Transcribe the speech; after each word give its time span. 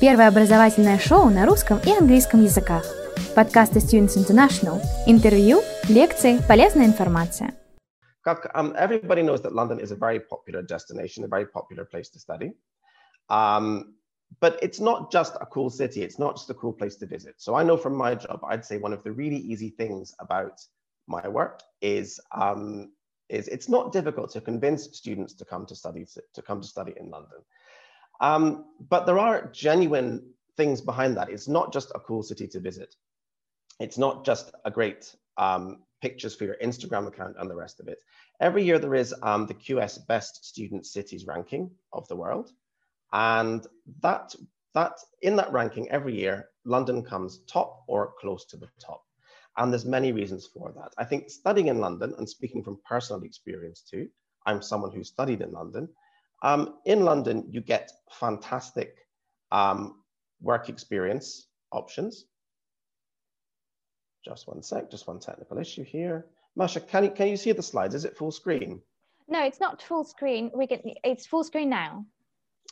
Первое 0.00 0.28
образовательное 0.28 0.98
шоу 0.98 1.28
на 1.28 1.44
русском 1.44 1.78
и 1.84 1.90
английском 1.90 2.42
языках. 2.42 2.86
Подкасты 3.36 3.80
Students 3.80 4.16
International. 4.16 4.80
Интервью, 5.06 5.60
лекции, 5.90 6.38
полезная 6.48 6.86
информация. 6.86 7.54
Как 8.22 8.50
um, 8.56 8.74
everybody 8.76 9.22
knows 9.22 9.42
that 9.42 9.52
London 9.52 9.78
is 9.78 9.92
a 9.92 9.96
very 9.96 10.18
popular 10.18 10.62
destination, 10.62 11.24
a 11.24 11.28
very 11.28 11.44
popular 11.44 11.84
place 11.84 12.08
to 12.08 12.18
study. 12.18 12.54
Um, 13.28 13.92
but 14.40 14.58
it's 14.62 14.80
not 14.80 15.12
just 15.12 15.34
a 15.38 15.44
cool 15.44 15.68
city. 15.68 16.00
It's 16.02 16.18
not 16.18 16.36
just 16.36 16.48
a 16.48 16.54
cool 16.54 16.72
place 16.72 16.96
to 16.96 17.06
visit. 17.06 17.34
So 17.36 17.54
I 17.54 17.62
know 17.62 17.76
from 17.76 17.94
my 17.94 18.14
job, 18.14 18.40
I'd 18.48 18.64
say 18.64 18.78
one 18.78 18.94
of 18.94 19.04
the 19.04 19.12
really 19.12 19.36
easy 19.36 19.68
things 19.68 20.14
about 20.18 20.62
my 21.08 21.28
work 21.28 21.60
is 21.82 22.18
um, 22.34 22.92
is 23.28 23.48
it's 23.48 23.68
not 23.68 23.92
difficult 23.92 24.30
to 24.32 24.40
convince 24.40 24.84
students 24.96 25.34
to 25.34 25.44
come 25.44 25.66
to 25.66 25.74
study 25.76 26.06
to, 26.14 26.22
to 26.32 26.40
come 26.40 26.62
to 26.62 26.66
study 26.66 26.94
in 26.96 27.10
London. 27.10 27.40
Um, 28.20 28.66
but 28.88 29.06
there 29.06 29.18
are 29.18 29.50
genuine 29.52 30.30
things 30.56 30.80
behind 30.80 31.16
that. 31.16 31.30
It's 31.30 31.48
not 31.48 31.72
just 31.72 31.90
a 31.94 32.00
cool 32.00 32.22
city 32.22 32.46
to 32.48 32.60
visit. 32.60 32.94
It's 33.78 33.98
not 33.98 34.24
just 34.24 34.52
a 34.64 34.70
great 34.70 35.14
um, 35.38 35.82
pictures 36.02 36.34
for 36.34 36.44
your 36.44 36.56
Instagram 36.62 37.06
account 37.06 37.36
and 37.38 37.50
the 37.50 37.56
rest 37.56 37.80
of 37.80 37.88
it. 37.88 38.02
Every 38.40 38.64
year 38.64 38.78
there 38.78 38.94
is 38.94 39.14
um, 39.22 39.46
the 39.46 39.54
QS 39.54 40.06
Best 40.06 40.44
Student 40.44 40.86
Cities 40.86 41.26
ranking 41.26 41.70
of 41.92 42.06
the 42.08 42.16
world. 42.16 42.50
And 43.12 43.66
that, 44.02 44.34
that 44.74 44.92
in 45.22 45.36
that 45.36 45.52
ranking 45.52 45.90
every 45.90 46.14
year, 46.14 46.48
London 46.64 47.02
comes 47.02 47.40
top 47.46 47.84
or 47.88 48.12
close 48.20 48.44
to 48.46 48.56
the 48.56 48.68
top. 48.80 49.02
And 49.56 49.72
there's 49.72 49.84
many 49.84 50.12
reasons 50.12 50.46
for 50.46 50.72
that. 50.76 50.92
I 50.96 51.04
think 51.04 51.28
studying 51.28 51.68
in 51.68 51.80
London 51.80 52.14
and 52.18 52.28
speaking 52.28 52.62
from 52.62 52.80
personal 52.86 53.22
experience 53.22 53.82
too, 53.82 54.08
I'm 54.46 54.62
someone 54.62 54.92
who 54.92 55.04
studied 55.04 55.40
in 55.40 55.52
London. 55.52 55.88
Um, 56.42 56.76
in 56.84 57.04
London, 57.04 57.46
you 57.50 57.60
get 57.60 57.92
fantastic 58.10 59.06
um, 59.52 60.02
work 60.40 60.68
experience 60.68 61.48
options. 61.72 62.26
Just 64.24 64.48
one 64.48 64.62
sec, 64.62 64.90
just 64.90 65.06
one 65.06 65.18
technical 65.18 65.58
issue 65.58 65.84
here. 65.84 66.26
Masha, 66.56 66.80
can 66.80 67.04
you, 67.04 67.10
can 67.10 67.28
you 67.28 67.36
see 67.36 67.52
the 67.52 67.62
slides? 67.62 67.94
Is 67.94 68.04
it 68.04 68.16
full 68.16 68.32
screen? 68.32 68.80
No, 69.28 69.44
it's 69.44 69.60
not 69.60 69.82
full 69.82 70.04
screen. 70.04 70.50
We 70.54 70.66
get 70.66 70.82
it's 71.04 71.26
full 71.26 71.44
screen 71.44 71.70
now. 71.70 72.04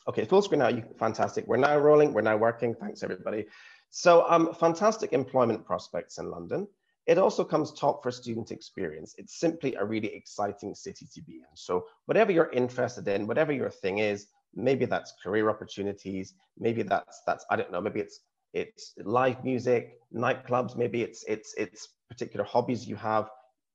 Okay, 0.09 0.25
full 0.25 0.43
screen 0.43 0.61
now. 0.61 0.69
You, 0.69 0.85
fantastic. 0.99 1.47
We're 1.47 1.57
now 1.57 1.79
rolling. 1.79 2.13
We're 2.13 2.23
now 2.23 2.37
working. 2.37 2.75
Thanks, 2.75 3.03
everybody. 3.03 3.47
So 3.91 4.27
um, 4.29 4.53
fantastic 4.55 5.13
employment 5.13 5.65
prospects 5.65 6.19
in 6.19 6.31
London. 6.31 6.67
It 7.09 7.17
also 7.17 7.43
comes 7.43 7.73
top 7.73 8.03
for 8.03 8.11
student 8.11 8.51
experience. 8.51 9.15
It's 9.17 9.41
simply 9.41 9.75
a 9.77 9.85
really 9.85 10.15
exciting 10.15 10.75
city 10.75 11.07
to 11.15 11.23
be 11.23 11.37
in. 11.37 11.55
So 11.55 11.87
whatever 12.05 12.33
you're 12.33 12.51
interested 12.53 13.09
in, 13.09 13.27
whatever 13.27 13.51
your 13.51 13.71
thing 13.71 13.99
is, 13.99 14.27
maybe 14.55 14.85
that's 14.85 15.15
career 15.25 15.49
opportunities, 15.49 16.35
maybe 16.59 16.83
that's 16.83 17.23
that's 17.27 17.47
I 17.51 17.57
don't 17.57 17.73
know, 17.73 17.81
maybe 17.81 18.01
it's 18.01 18.21
it's 18.53 18.93
live 19.05 19.43
music, 19.43 19.99
nightclubs, 20.15 20.77
maybe 20.77 21.01
it's 21.01 21.25
it's 21.27 21.55
it's 21.57 21.89
particular 22.11 22.45
hobbies 22.45 22.87
you 22.87 22.97
have. 22.97 23.31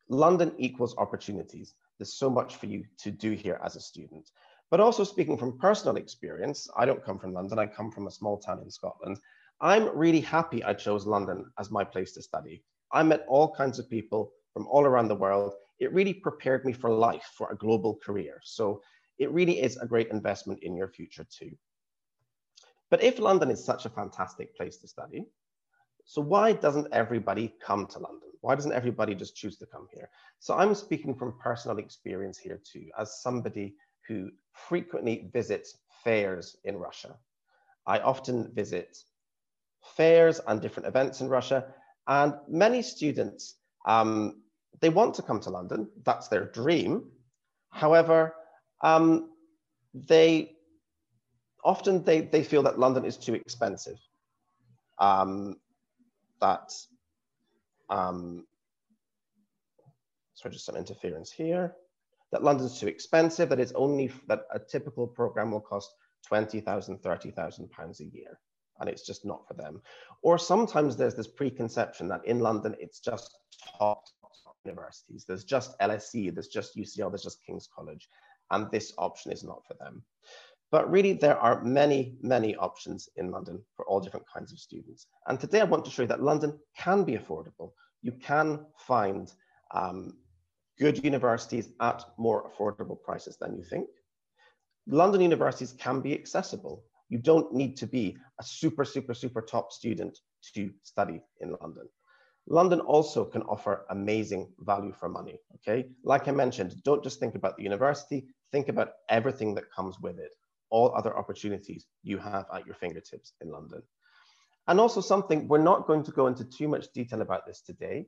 London 0.10 0.54
equals 0.60 0.96
opportunities. 1.00 1.74
There's 1.98 2.14
so 2.14 2.30
much 2.30 2.58
for 2.58 2.68
you 2.68 2.86
to 3.00 3.10
do 3.10 3.32
here 3.32 3.60
as 3.66 3.76
a 3.76 3.82
student. 3.82 4.30
But 4.70 4.80
also 4.80 5.04
speaking 5.04 5.40
from 5.40 5.58
personal 5.58 5.98
experience, 5.98 6.70
I 6.78 6.86
don't 6.86 7.04
come 7.04 7.18
from 7.18 7.34
London, 7.34 7.58
I 7.58 7.66
come 7.66 7.90
from 7.90 8.06
a 8.06 8.12
small 8.12 8.38
town 8.38 8.62
in 8.62 8.70
Scotland. 8.70 9.18
I'm 9.60 9.98
really 9.98 10.22
happy 10.22 10.64
I 10.64 10.76
chose 10.76 11.08
London 11.08 11.52
as 11.58 11.72
my 11.72 11.84
place 11.84 12.14
to 12.14 12.22
study. 12.22 12.64
I 12.94 13.04
met 13.04 13.26
all 13.28 13.54
kinds 13.54 13.80
of 13.80 13.90
people 13.90 14.32
from 14.54 14.68
all 14.68 14.86
around 14.86 15.08
the 15.08 15.16
world. 15.16 15.54
It 15.80 15.92
really 15.92 16.14
prepared 16.14 16.64
me 16.64 16.74
for 16.74 16.92
life, 16.92 17.32
for 17.36 17.52
a 17.52 17.58
global 17.58 18.00
career. 18.06 18.40
So 18.44 18.82
it 19.18 19.32
really 19.32 19.62
is 19.62 19.78
a 19.78 19.88
great 19.88 20.10
investment 20.10 20.62
in 20.62 20.76
your 20.76 20.88
future 20.88 21.26
too. 21.30 21.52
But 22.90 23.04
if 23.04 23.18
London 23.18 23.50
is 23.50 23.66
such 23.66 23.86
a 23.86 23.90
fantastic 23.90 24.56
place 24.56 24.78
to 24.78 24.88
study, 24.88 25.26
so 26.06 26.22
why 26.22 26.54
doesn't 26.54 26.94
everybody 26.94 27.56
come 27.66 27.88
to 27.88 28.00
London? 28.00 28.30
Why 28.42 28.56
doesn't 28.56 28.74
everybody 28.74 29.16
just 29.16 29.36
choose 29.36 29.58
to 29.58 29.66
come 29.66 29.88
here? 29.92 30.10
So 30.40 30.54
I'm 30.56 30.76
speaking 30.76 31.16
from 31.16 31.40
personal 31.40 31.80
experience 31.80 32.38
here 32.38 32.60
too, 32.64 32.90
as 33.00 33.22
somebody 33.22 33.76
who 34.08 34.30
frequently 34.52 35.30
visits 35.34 35.78
fairs 36.04 36.58
in 36.66 36.78
Russia. 36.78 37.16
I 37.88 38.00
often 38.00 38.52
visit 38.54 38.98
fairs 39.96 40.40
and 40.48 40.62
different 40.62 40.88
events 40.88 41.22
in 41.22 41.30
Russia, 41.30 41.74
and 42.08 42.34
many 42.48 42.82
students, 42.82 43.56
um, 43.86 44.42
they 44.82 44.90
want 44.90 45.16
to 45.16 45.22
come 45.22 45.40
to 45.42 45.50
London, 45.50 45.88
that's 46.04 46.28
their 46.28 46.46
dream. 46.46 47.06
However, 47.70 48.36
um, 48.82 49.30
they 49.94 50.56
often 51.64 52.04
they, 52.04 52.22
they 52.22 52.44
feel 52.44 52.64
that 52.64 52.78
London 52.78 53.06
is 53.06 53.18
too 53.18 53.34
expensive. 53.34 53.98
Um, 55.00 55.58
that, 56.42 56.74
um, 57.90 58.46
sorry, 60.34 60.54
just 60.54 60.66
some 60.66 60.76
interference 60.76 61.32
here. 61.32 61.76
That 62.32 62.44
London's 62.44 62.80
too 62.80 62.88
expensive, 62.88 63.50
that 63.50 63.60
it's 63.60 63.72
only, 63.74 64.12
that 64.28 64.42
a 64.54 64.60
typical 64.60 65.08
program 65.08 65.52
will 65.52 65.62
cost 65.62 65.94
20,000, 66.28 67.02
30,000 67.02 67.72
pounds 67.72 68.02
a 68.02 68.06
year 68.06 68.40
and 68.84 68.90
it's 68.90 69.06
just 69.06 69.24
not 69.24 69.48
for 69.48 69.54
them. 69.54 69.82
Or 70.24 70.38
sometimes 70.38 70.98
there's 70.98 71.16
this 71.16 71.28
preconception 71.28 72.10
that 72.10 72.26
in 72.26 72.42
London, 72.42 72.76
it's 72.82 73.00
just 73.00 73.38
top, 73.78 74.04
top 74.20 74.58
universities. 74.66 75.24
There's 75.26 75.46
just 75.46 75.80
LSE, 75.80 76.34
there's 76.34 76.50
just 76.50 76.76
UCL, 76.76 77.10
there's 77.10 77.24
just 77.24 77.46
King's 77.46 77.70
College, 77.74 78.10
and 78.52 78.70
this 78.72 78.94
option 78.98 79.32
is 79.32 79.42
not 79.42 79.66
for 79.66 79.76
them. 79.76 80.04
But 80.70 80.92
really, 80.92 81.14
there 81.14 81.40
are 81.40 81.64
many, 81.64 82.18
many 82.22 82.58
options 82.58 83.08
in 83.16 83.32
London 83.32 83.64
for 83.74 83.86
all 83.86 84.02
different 84.02 84.26
kinds 84.28 84.52
of 84.52 84.60
students. 84.60 85.08
And 85.28 85.40
today 85.40 85.62
I 85.62 85.64
want 85.64 85.86
to 85.86 85.92
show 85.92 86.02
you 86.02 86.10
that 86.10 86.22
London 86.22 86.60
can 86.78 87.06
be 87.06 87.16
affordable. 87.16 87.72
You 88.02 88.12
can 88.12 88.66
find 88.78 89.32
um, 89.72 90.18
good 90.78 91.02
universities 91.06 91.70
at 91.80 92.04
more 92.18 92.52
affordable 92.52 93.02
prices 93.02 93.38
than 93.40 93.56
you 93.56 93.64
think. 93.64 93.88
London 94.88 95.22
universities 95.22 95.74
can 95.80 96.02
be 96.02 96.14
accessible. 96.14 96.84
You 97.14 97.20
don't 97.20 97.54
need 97.54 97.78
to 97.78 97.86
be 97.86 98.18
a 98.40 98.44
super, 98.44 98.84
super, 98.84 99.14
super 99.14 99.44
top 99.44 99.72
student 99.72 100.18
to 100.56 100.72
study 100.82 101.22
in 101.42 101.56
London. 101.62 101.88
London 102.48 102.80
also 102.80 103.24
can 103.24 103.44
offer 103.44 103.86
amazing 103.92 104.52
value 104.62 104.92
for 105.00 105.10
money, 105.10 105.38
okay? 105.56 105.90
Like 106.04 106.28
I 106.28 106.32
mentioned, 106.32 106.82
don't 106.82 107.04
just 107.04 107.20
think 107.20 107.36
about 107.36 107.56
the 107.56 107.62
university, 107.62 108.26
think 108.52 108.68
about 108.68 108.94
everything 109.10 109.54
that 109.54 109.72
comes 109.72 110.00
with 110.00 110.18
it, 110.18 110.32
all 110.72 110.92
other 110.96 111.16
opportunities 111.16 111.86
you 112.02 112.18
have 112.18 112.46
at 112.52 112.66
your 112.66 112.74
fingertips 112.74 113.34
in 113.42 113.52
London. 113.52 113.84
And 114.68 114.80
also 114.80 115.00
something, 115.00 115.48
we're 115.48 115.70
not 115.72 115.86
going 115.86 116.04
to 116.06 116.12
go 116.12 116.26
into 116.26 116.44
too 116.44 116.68
much 116.68 116.92
detail 116.96 117.22
about 117.22 117.46
this 117.46 117.62
today. 117.62 118.08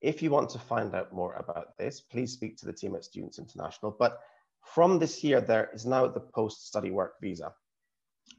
If 0.00 0.22
you 0.22 0.30
want 0.30 0.48
to 0.50 0.58
find 0.58 0.94
out 0.94 1.12
more 1.12 1.34
about 1.34 1.76
this, 1.76 2.00
please 2.00 2.32
speak 2.32 2.56
to 2.56 2.64
the 2.64 2.72
team 2.72 2.96
at 2.96 3.04
Students 3.04 3.38
International. 3.38 3.94
But 3.98 4.18
from 4.64 4.98
this 4.98 5.22
year, 5.22 5.42
there 5.42 5.68
is 5.74 5.84
now 5.84 6.08
the 6.08 6.20
post-study 6.20 6.90
work 6.90 7.16
visa. 7.20 7.52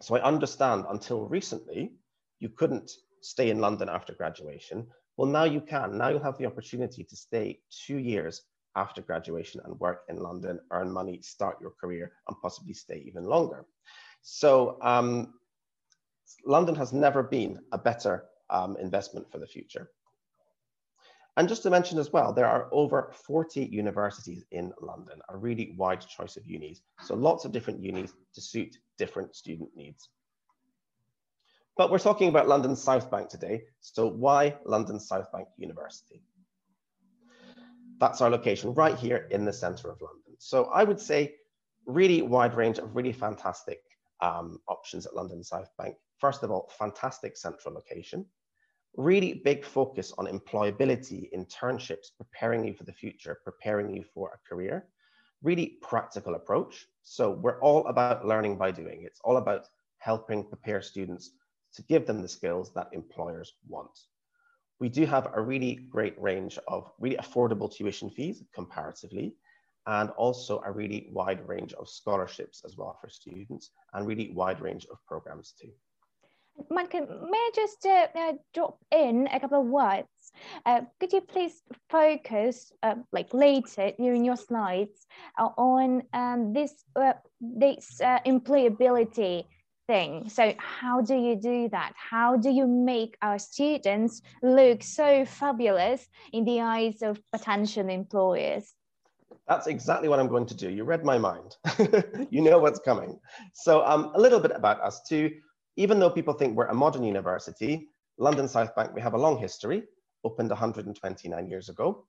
So 0.02 0.16
I 0.16 0.22
understand 0.22 0.86
until 0.90 1.28
recently, 1.28 1.94
you 2.40 2.50
couldn't 2.50 2.92
stay 3.22 3.50
in 3.50 3.60
London 3.60 3.90
after 3.90 4.14
graduation. 4.14 4.88
Well, 5.18 5.30
now 5.30 5.46
you 5.46 5.62
can. 5.62 5.98
Now 5.98 6.10
you'll 6.10 6.24
have 6.24 6.38
the 6.38 6.46
opportunity 6.46 7.04
to 7.04 7.16
stay 7.16 7.60
two 7.86 7.98
years 7.98 8.44
after 8.76 9.02
graduation 9.02 9.60
and 9.66 9.80
work 9.80 10.04
in 10.08 10.18
London, 10.18 10.60
earn 10.72 10.92
money, 10.92 11.20
start 11.24 11.58
your 11.60 11.72
career, 11.82 12.12
and 12.28 12.38
possibly 12.42 12.74
stay 12.74 13.04
even 13.08 13.24
longer. 13.24 13.66
So 14.22 14.78
um, 14.82 15.34
London 16.46 16.76
has 16.76 16.94
never 16.94 17.24
been 17.24 17.60
a 17.72 17.78
better 17.78 18.26
um, 18.52 18.78
investment 18.78 19.32
for 19.32 19.40
the 19.40 19.48
future. 19.48 19.90
And 21.38 21.48
just 21.48 21.62
to 21.64 21.70
mention 21.70 22.00
as 22.00 22.12
well, 22.12 22.34
there 22.34 22.48
are 22.48 22.68
over 22.72 23.14
40 23.14 23.66
universities 23.66 24.44
in 24.52 24.74
London, 24.82 25.20
a 25.30 25.38
really 25.38 25.76
wide 25.78 26.02
choice 26.02 26.36
of 26.36 26.48
unis. 26.48 26.82
So 27.04 27.14
lots 27.14 27.46
of 27.46 27.52
different 27.52 27.80
unis 27.80 28.12
to 28.34 28.42
suit 28.42 28.80
different 28.98 29.36
student 29.36 29.70
needs. 29.76 30.10
But 31.78 31.92
we're 31.92 32.00
talking 32.00 32.28
about 32.28 32.48
London 32.48 32.76
South 32.76 33.12
Bank 33.12 33.30
today. 33.30 33.66
So 33.82 34.08
why 34.08 34.56
London 34.66 35.00
South 35.00 35.32
Bank 35.32 35.48
University? 35.58 36.24
That's 38.00 38.20
our 38.20 38.32
location 38.32 38.74
right 38.74 38.98
here 38.98 39.28
in 39.30 39.46
the 39.46 39.54
center 39.54 39.92
of 39.92 40.02
London. 40.02 40.34
So 40.40 40.66
I 40.66 40.84
would 40.84 41.00
say 41.00 41.36
really 41.86 42.24
wide 42.24 42.56
range 42.56 42.80
of 42.80 42.96
really 42.96 43.14
fantastic 43.14 43.84
um, 44.22 44.60
options 44.68 45.06
at 45.06 45.16
London 45.16 45.44
South 45.44 45.70
Bank. 45.78 45.98
First 46.18 46.42
of 46.42 46.50
all, 46.50 46.72
fantastic 46.80 47.38
central 47.38 47.76
location 47.76 48.26
really 48.98 49.42
big 49.46 49.64
focus 49.64 50.12
on 50.18 50.26
employability, 50.26 51.30
internships, 51.34 52.08
preparing 52.18 52.66
you 52.66 52.74
for 52.74 52.84
the 52.84 52.92
future, 52.92 53.40
preparing 53.44 53.96
you 53.96 54.04
for 54.14 54.32
a 54.34 54.50
career, 54.50 54.88
really 55.44 55.78
practical 55.82 56.36
approach. 56.36 56.88
So 57.04 57.32
we're 57.32 57.62
all 57.62 57.86
about 57.88 58.26
learning 58.26 58.58
by 58.58 58.72
doing. 58.72 59.04
It's 59.04 59.22
all 59.24 59.38
about 59.38 59.68
helping 60.00 60.44
prepare 60.44 60.82
students 60.82 61.32
to 61.76 61.84
give 61.84 62.08
them 62.08 62.22
the 62.22 62.28
skills 62.28 62.74
that 62.74 62.90
employers 62.92 63.54
want. 63.68 63.98
We 64.80 64.90
do 64.90 65.06
have 65.06 65.30
a 65.34 65.42
really 65.42 65.88
great 65.90 66.20
range 66.20 66.58
of 66.68 66.92
really 67.00 67.18
affordable 67.18 67.72
tuition 67.72 68.10
fees 68.10 68.44
comparatively, 68.54 69.36
and 69.86 70.10
also 70.12 70.62
a 70.66 70.72
really 70.72 71.10
wide 71.14 71.48
range 71.48 71.74
of 71.74 71.88
scholarships 71.88 72.64
as 72.66 72.78
well 72.78 72.98
for 73.00 73.10
students 73.10 73.72
and 73.94 74.06
really 74.08 74.32
wide 74.34 74.60
range 74.60 74.86
of 74.92 74.98
programs 75.08 75.54
too. 75.60 75.72
Malcolm, 76.70 77.08
may 77.30 77.38
I 77.38 77.52
just 77.56 77.86
uh, 77.86 78.08
uh, 78.16 78.34
drop 78.54 78.78
in 78.92 79.28
a 79.32 79.40
couple 79.40 79.62
of 79.62 79.68
words? 79.68 80.08
Uh, 80.66 80.82
could 81.00 81.14
you 81.14 81.22
please 81.22 81.62
focus, 81.90 82.72
uh, 82.84 82.96
like 83.12 83.34
later 83.34 83.92
during 83.98 84.26
your 84.26 84.36
slides, 84.36 85.08
uh, 85.38 85.50
on 85.58 86.04
um, 86.14 86.54
this 86.54 86.74
uh, 86.96 87.14
this 87.42 88.02
employability 88.02 89.46
thing? 89.88 90.30
So, 90.30 90.54
how 90.58 91.02
do 91.02 91.16
you 91.16 91.36
do 91.36 91.70
that? 91.70 91.94
How 91.96 92.38
do 92.38 92.50
you 92.50 92.68
make 92.68 93.18
our 93.22 93.40
students 93.40 94.22
look 94.42 94.84
so 94.84 95.26
fabulous 95.26 96.08
in 96.34 96.44
the 96.44 96.62
eyes 96.62 97.02
of 97.02 97.20
potential 97.32 97.88
employers? 97.90 98.74
That's 99.48 99.68
exactly 99.68 100.10
what 100.10 100.20
I'm 100.20 100.28
going 100.28 100.46
to 100.48 100.56
do. 100.56 100.70
You 100.70 100.84
read 100.84 101.06
my 101.06 101.18
mind. 101.18 101.56
you 102.30 102.42
know 102.42 102.60
what's 102.60 102.80
coming. 102.80 103.20
So, 103.54 103.86
um, 103.86 104.12
a 104.14 104.20
little 104.20 104.40
bit 104.40 104.52
about 104.52 104.82
us 104.82 105.02
too 105.08 105.32
even 105.77 105.99
though 105.99 106.11
people 106.11 106.35
think 106.35 106.57
we're 106.57 106.67
a 106.67 106.75
modern 106.75 107.05
university, 107.05 107.89
London 108.19 108.49
South 108.49 108.75
Bank, 108.77 108.95
we 108.95 109.01
have 109.01 109.15
a 109.15 109.19
long 109.19 109.39
history, 109.39 109.85
opened 110.25 110.51
129 110.51 111.49
years 111.49 111.69
ago. 111.69 112.07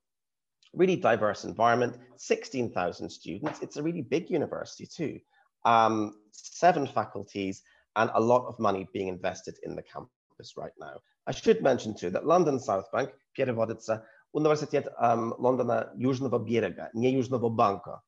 Really 0.74 0.96
diverse 0.96 1.44
environment, 1.44 1.96
16,000 2.16 3.08
students. 3.08 3.60
It's 3.62 3.76
a 3.76 3.82
really 3.82 4.02
big 4.02 4.30
university 4.30 4.86
too. 4.86 5.20
Um, 5.64 6.14
seven 6.32 6.86
faculties 6.86 7.62
and 7.96 8.10
a 8.14 8.20
lot 8.20 8.46
of 8.46 8.58
money 8.58 8.86
being 8.92 9.08
invested 9.08 9.56
in 9.62 9.76
the 9.76 9.82
campus 9.82 10.56
right 10.56 10.72
now. 10.78 11.00
I 11.26 11.32
should 11.32 11.62
mention 11.62 11.94
too 11.94 12.10
that 12.10 12.26
London 12.26 12.58
South 12.58 12.90
Bank 12.92 13.10
переводится 13.36 14.04
Университет 14.34 14.88
um, 14.98 15.32
Лондона 15.38 15.92
Южного 15.96 16.38
берега, 16.38 16.90
не 16.92 17.12
Южного 17.12 17.48
банка 17.48 18.02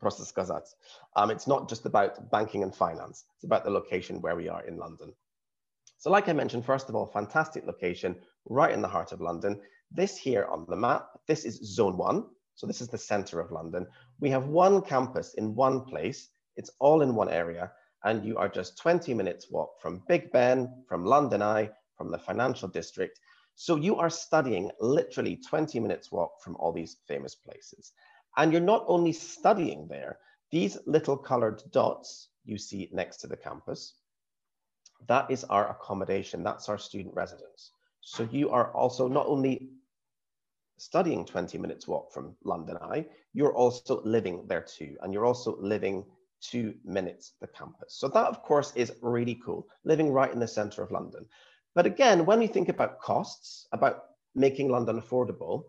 process 0.00 0.32
gazettes. 0.32 0.74
Um, 1.16 1.30
it's 1.30 1.46
not 1.46 1.68
just 1.68 1.86
about 1.86 2.30
banking 2.30 2.62
and 2.62 2.74
finance, 2.74 3.24
it's 3.36 3.44
about 3.44 3.64
the 3.64 3.70
location 3.70 4.20
where 4.20 4.36
we 4.36 4.48
are 4.48 4.64
in 4.64 4.76
London. 4.76 5.12
So 5.98 6.10
like 6.10 6.28
I 6.28 6.32
mentioned, 6.32 6.64
first 6.64 6.88
of 6.88 6.94
all, 6.94 7.06
fantastic 7.06 7.66
location 7.66 8.16
right 8.46 8.72
in 8.72 8.80
the 8.80 8.88
heart 8.88 9.12
of 9.12 9.20
London. 9.20 9.60
This 9.90 10.16
here 10.16 10.46
on 10.46 10.64
the 10.68 10.76
map, 10.76 11.08
this 11.28 11.44
is 11.44 11.60
zone 11.74 11.96
one. 11.98 12.24
So 12.54 12.66
this 12.66 12.80
is 12.80 12.88
the 12.88 12.98
center 12.98 13.40
of 13.40 13.52
London. 13.52 13.86
We 14.18 14.30
have 14.30 14.46
one 14.46 14.82
campus 14.82 15.34
in 15.34 15.54
one 15.54 15.84
place. 15.84 16.28
It's 16.56 16.70
all 16.78 17.02
in 17.02 17.14
one 17.14 17.28
area. 17.28 17.72
And 18.04 18.24
you 18.24 18.38
are 18.38 18.48
just 18.48 18.78
20 18.78 19.12
minutes 19.12 19.50
walk 19.50 19.80
from 19.80 20.02
Big 20.08 20.32
Ben, 20.32 20.84
from 20.88 21.04
London 21.04 21.42
Eye, 21.42 21.70
from 21.96 22.10
the 22.10 22.18
financial 22.18 22.68
district. 22.68 23.20
So 23.56 23.76
you 23.76 23.96
are 23.96 24.08
studying 24.08 24.70
literally 24.80 25.36
20 25.36 25.80
minutes 25.80 26.10
walk 26.10 26.40
from 26.42 26.56
all 26.56 26.72
these 26.72 26.96
famous 27.06 27.34
places. 27.34 27.92
And 28.36 28.52
you're 28.52 28.60
not 28.60 28.84
only 28.86 29.12
studying 29.12 29.88
there, 29.88 30.18
these 30.50 30.78
little 30.86 31.16
colored 31.16 31.62
dots 31.70 32.28
you 32.44 32.58
see 32.58 32.88
next 32.92 33.18
to 33.18 33.26
the 33.26 33.36
campus, 33.36 33.94
that 35.08 35.30
is 35.30 35.44
our 35.44 35.70
accommodation, 35.70 36.42
that's 36.42 36.68
our 36.68 36.78
student 36.78 37.14
residence. 37.14 37.72
So 38.00 38.28
you 38.30 38.50
are 38.50 38.72
also 38.72 39.08
not 39.08 39.26
only 39.26 39.70
studying 40.78 41.24
20 41.24 41.58
minutes 41.58 41.86
walk 41.86 42.12
from 42.12 42.34
London 42.44 42.78
Eye, 42.78 43.06
you're 43.32 43.54
also 43.54 44.02
living 44.04 44.46
there 44.46 44.62
too. 44.62 44.96
And 45.02 45.12
you're 45.12 45.26
also 45.26 45.56
living 45.60 46.04
two 46.40 46.74
minutes 46.84 47.32
the 47.40 47.46
campus. 47.46 47.96
So 47.98 48.08
that 48.08 48.26
of 48.26 48.42
course 48.42 48.72
is 48.74 48.92
really 49.02 49.38
cool, 49.44 49.68
living 49.84 50.10
right 50.10 50.32
in 50.32 50.40
the 50.40 50.48
center 50.48 50.82
of 50.82 50.90
London. 50.90 51.26
But 51.74 51.86
again, 51.86 52.24
when 52.26 52.38
we 52.38 52.46
think 52.46 52.68
about 52.68 53.00
costs, 53.00 53.66
about 53.72 54.04
making 54.34 54.70
London 54.70 55.00
affordable, 55.00 55.64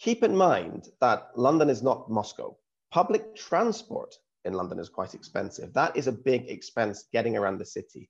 Keep 0.00 0.22
in 0.22 0.34
mind 0.34 0.88
that 1.02 1.28
London 1.36 1.68
is 1.68 1.82
not 1.82 2.10
Moscow. 2.10 2.56
Public 2.90 3.36
transport 3.36 4.14
in 4.46 4.54
London 4.54 4.78
is 4.78 4.88
quite 4.88 5.14
expensive. 5.14 5.74
That 5.74 5.94
is 5.94 6.06
a 6.06 6.12
big 6.12 6.48
expense 6.48 7.04
getting 7.12 7.36
around 7.36 7.58
the 7.58 7.66
city. 7.66 8.08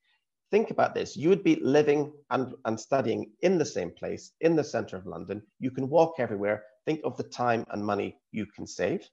Think 0.52 0.70
about 0.70 0.94
this. 0.94 1.16
You 1.16 1.28
would 1.30 1.42
be 1.42 1.56
living 1.56 2.12
and, 2.30 2.54
and 2.64 2.78
studying 2.78 3.32
in 3.42 3.58
the 3.58 3.64
same 3.64 3.90
place, 3.90 4.32
in 4.40 4.54
the 4.54 4.62
center 4.62 4.96
of 4.96 5.06
London. 5.06 5.42
You 5.58 5.72
can 5.72 5.88
walk 5.88 6.14
everywhere. 6.18 6.62
Think 6.86 7.00
of 7.02 7.16
the 7.16 7.24
time 7.24 7.64
and 7.72 7.84
money 7.84 8.18
you 8.30 8.46
can 8.46 8.68
save 8.68 9.08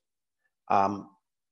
um, 0.70 1.10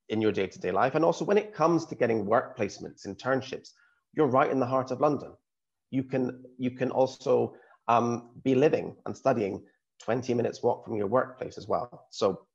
in 0.10 0.22
your 0.22 0.32
day 0.32 0.46
to 0.46 0.60
day 0.60 0.72
life. 0.72 0.94
And 0.94 1.04
also, 1.04 1.26
when 1.26 1.40
it 1.40 1.56
comes 1.56 1.86
to 1.88 1.96
getting 1.96 2.26
work 2.28 2.56
placements, 2.56 3.08
internships, 3.08 3.70
you're 4.14 4.28
right 4.28 4.52
in 4.52 4.60
the 4.60 4.66
heart 4.66 4.92
of 4.92 5.02
London. 5.02 5.34
You 5.90 6.04
can, 6.04 6.44
you 6.60 6.72
can 6.72 6.92
also 6.92 7.56
um, 7.88 8.30
be 8.44 8.54
living 8.54 8.96
and 9.06 9.18
studying 9.18 9.64
20 10.03 10.35
minutes 10.35 10.63
walk 10.63 10.85
from 10.85 10.97
your 10.97 11.07
workplace 11.07 11.59
as 11.59 11.69
well. 11.69 12.07
So 12.11 12.47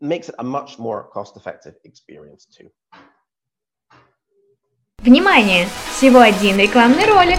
makes 0.00 0.28
it 0.28 0.34
a 0.38 0.44
much 0.44 0.78
more 0.78 1.08
cost-effective 1.12 1.74
experience 1.84 2.46
too. 2.46 2.70
Внимание! 5.02 5.68
Всего 5.90 6.20
один 6.20 6.58
рекламный 6.58 7.06
ролик. 7.06 7.38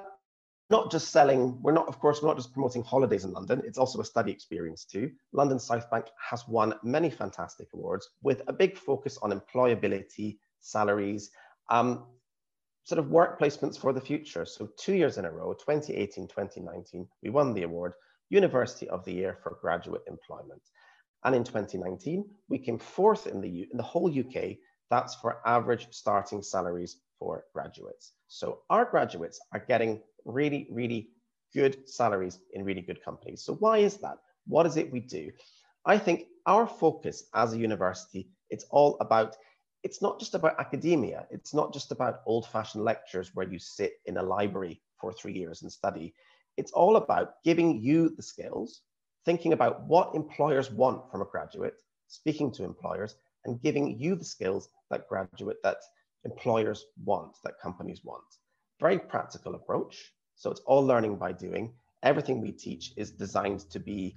not 0.71 0.89
just 0.89 1.11
selling, 1.11 1.61
we're 1.61 1.73
not, 1.73 1.87
of 1.87 1.99
course, 1.99 2.21
we're 2.21 2.29
not 2.29 2.37
just 2.37 2.53
promoting 2.53 2.83
holidays 2.83 3.25
in 3.25 3.33
London, 3.33 3.61
it's 3.65 3.77
also 3.77 3.99
a 3.99 4.05
study 4.05 4.31
experience 4.31 4.85
too. 4.85 5.11
London 5.33 5.59
South 5.59 5.89
Bank 5.91 6.05
has 6.17 6.47
won 6.47 6.73
many 6.81 7.09
fantastic 7.09 7.67
awards 7.73 8.09
with 8.23 8.41
a 8.47 8.53
big 8.53 8.77
focus 8.77 9.19
on 9.21 9.37
employability, 9.37 10.37
salaries, 10.61 11.29
um, 11.69 12.05
sort 12.85 12.99
of 12.99 13.09
work 13.09 13.39
placements 13.39 13.77
for 13.77 13.93
the 13.93 14.01
future. 14.01 14.45
So 14.45 14.69
two 14.77 14.93
years 14.93 15.17
in 15.17 15.25
a 15.25 15.31
row, 15.31 15.53
2018, 15.53 16.27
2019, 16.27 17.07
we 17.21 17.29
won 17.29 17.53
the 17.53 17.63
award, 17.63 17.93
University 18.29 18.87
of 18.89 19.03
the 19.03 19.13
Year 19.13 19.37
for 19.43 19.57
Graduate 19.61 20.03
Employment. 20.07 20.61
And 21.23 21.35
in 21.35 21.43
2019, 21.43 22.25
we 22.47 22.57
came 22.57 22.79
fourth 22.79 23.27
in 23.27 23.41
the, 23.41 23.67
in 23.69 23.77
the 23.77 23.83
whole 23.83 24.09
UK. 24.09 24.57
That's 24.89 25.15
for 25.15 25.41
average 25.45 25.87
starting 25.91 26.41
salaries 26.41 26.97
for 27.21 27.45
graduates. 27.53 28.13
So 28.27 28.61
our 28.71 28.83
graduates 28.83 29.39
are 29.53 29.63
getting 29.67 30.01
really, 30.25 30.67
really 30.71 31.11
good 31.53 31.87
salaries 31.87 32.39
in 32.53 32.65
really 32.65 32.81
good 32.81 33.03
companies. 33.03 33.43
So 33.43 33.53
why 33.53 33.77
is 33.77 33.97
that? 33.97 34.17
What 34.47 34.65
is 34.65 34.75
it 34.75 34.91
we 34.91 35.01
do? 35.01 35.29
I 35.85 35.99
think 35.99 36.25
our 36.47 36.65
focus 36.65 37.25
as 37.35 37.53
a 37.53 37.59
university, 37.59 38.27
it's 38.49 38.65
all 38.71 38.97
about, 38.99 39.35
it's 39.83 40.01
not 40.01 40.19
just 40.19 40.33
about 40.33 40.59
academia. 40.59 41.27
It's 41.29 41.53
not 41.53 41.71
just 41.73 41.91
about 41.91 42.21
old 42.25 42.47
fashioned 42.47 42.83
lectures 42.83 43.29
where 43.35 43.47
you 43.47 43.59
sit 43.59 43.93
in 44.07 44.17
a 44.17 44.23
library 44.23 44.81
for 44.99 45.13
three 45.13 45.33
years 45.33 45.61
and 45.61 45.71
study. 45.71 46.15
It's 46.57 46.71
all 46.71 46.95
about 46.95 47.35
giving 47.43 47.79
you 47.81 48.09
the 48.09 48.23
skills, 48.23 48.81
thinking 49.25 49.53
about 49.53 49.83
what 49.83 50.15
employers 50.15 50.71
want 50.71 51.11
from 51.11 51.21
a 51.21 51.25
graduate, 51.25 51.75
speaking 52.07 52.51
to 52.53 52.63
employers 52.63 53.15
and 53.45 53.61
giving 53.61 53.99
you 53.99 54.15
the 54.15 54.25
skills 54.25 54.69
that 54.89 55.07
graduate, 55.07 55.57
that 55.63 55.77
employers 56.23 56.85
want, 57.03 57.37
that 57.43 57.59
companies 57.61 58.01
want 58.03 58.23
very 58.81 58.97
practical 58.97 59.53
approach. 59.55 60.11
So 60.35 60.49
it's 60.49 60.61
all 60.61 60.83
learning 60.85 61.17
by 61.17 61.31
doing. 61.31 61.71
Everything 62.03 62.41
we 62.41 62.51
teach 62.51 62.93
is 62.97 63.11
designed 63.11 63.69
to 63.69 63.79
be 63.79 64.15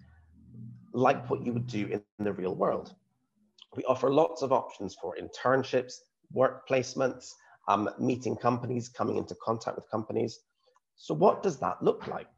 like 0.94 1.28
what 1.28 1.44
you 1.44 1.52
would 1.52 1.66
do 1.66 1.87
in 1.87 2.02
the 2.18 2.32
real 2.32 2.54
world. 2.54 2.94
We 3.76 3.84
offer 3.84 4.11
lots 4.11 4.40
of 4.40 4.52
options 4.52 4.96
for 5.00 5.16
internships, 5.20 5.92
work 6.32 6.66
placements, 6.66 7.30
um, 7.68 7.90
meeting 7.99 8.37
companies, 8.37 8.88
coming 8.88 9.18
into 9.18 9.34
contact 9.44 9.76
with 9.76 9.90
companies. 9.90 10.40
So 10.96 11.12
what 11.12 11.42
does 11.42 11.58
that 11.58 11.82
look 11.82 12.06
like? 12.06 12.28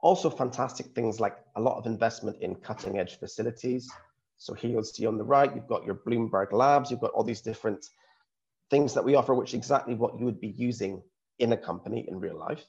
Also 0.00 0.30
fantastic 0.30 0.86
things 0.94 1.18
like 1.18 1.38
a 1.56 1.60
lot 1.60 1.76
of 1.76 1.86
investment 1.86 2.36
in 2.40 2.54
cutting 2.54 2.98
edge 2.98 3.18
facilities. 3.18 3.90
So 4.36 4.54
here 4.54 4.70
you'll 4.70 4.84
see 4.84 5.06
on 5.06 5.18
the 5.18 5.24
right, 5.24 5.52
you've 5.52 5.66
got 5.66 5.84
your 5.84 5.96
Bloomberg 5.96 6.52
labs, 6.52 6.90
you've 6.90 7.00
got 7.00 7.10
all 7.10 7.24
these 7.24 7.40
different 7.40 7.84
things 8.70 8.94
that 8.94 9.04
we 9.04 9.14
offer, 9.14 9.34
which 9.34 9.54
exactly 9.54 9.94
what 9.94 10.18
you 10.18 10.24
would 10.24 10.40
be 10.40 10.54
using 10.56 11.02
in 11.38 11.52
a 11.52 11.56
company 11.56 12.06
in 12.08 12.20
real 12.20 12.38
life. 12.38 12.64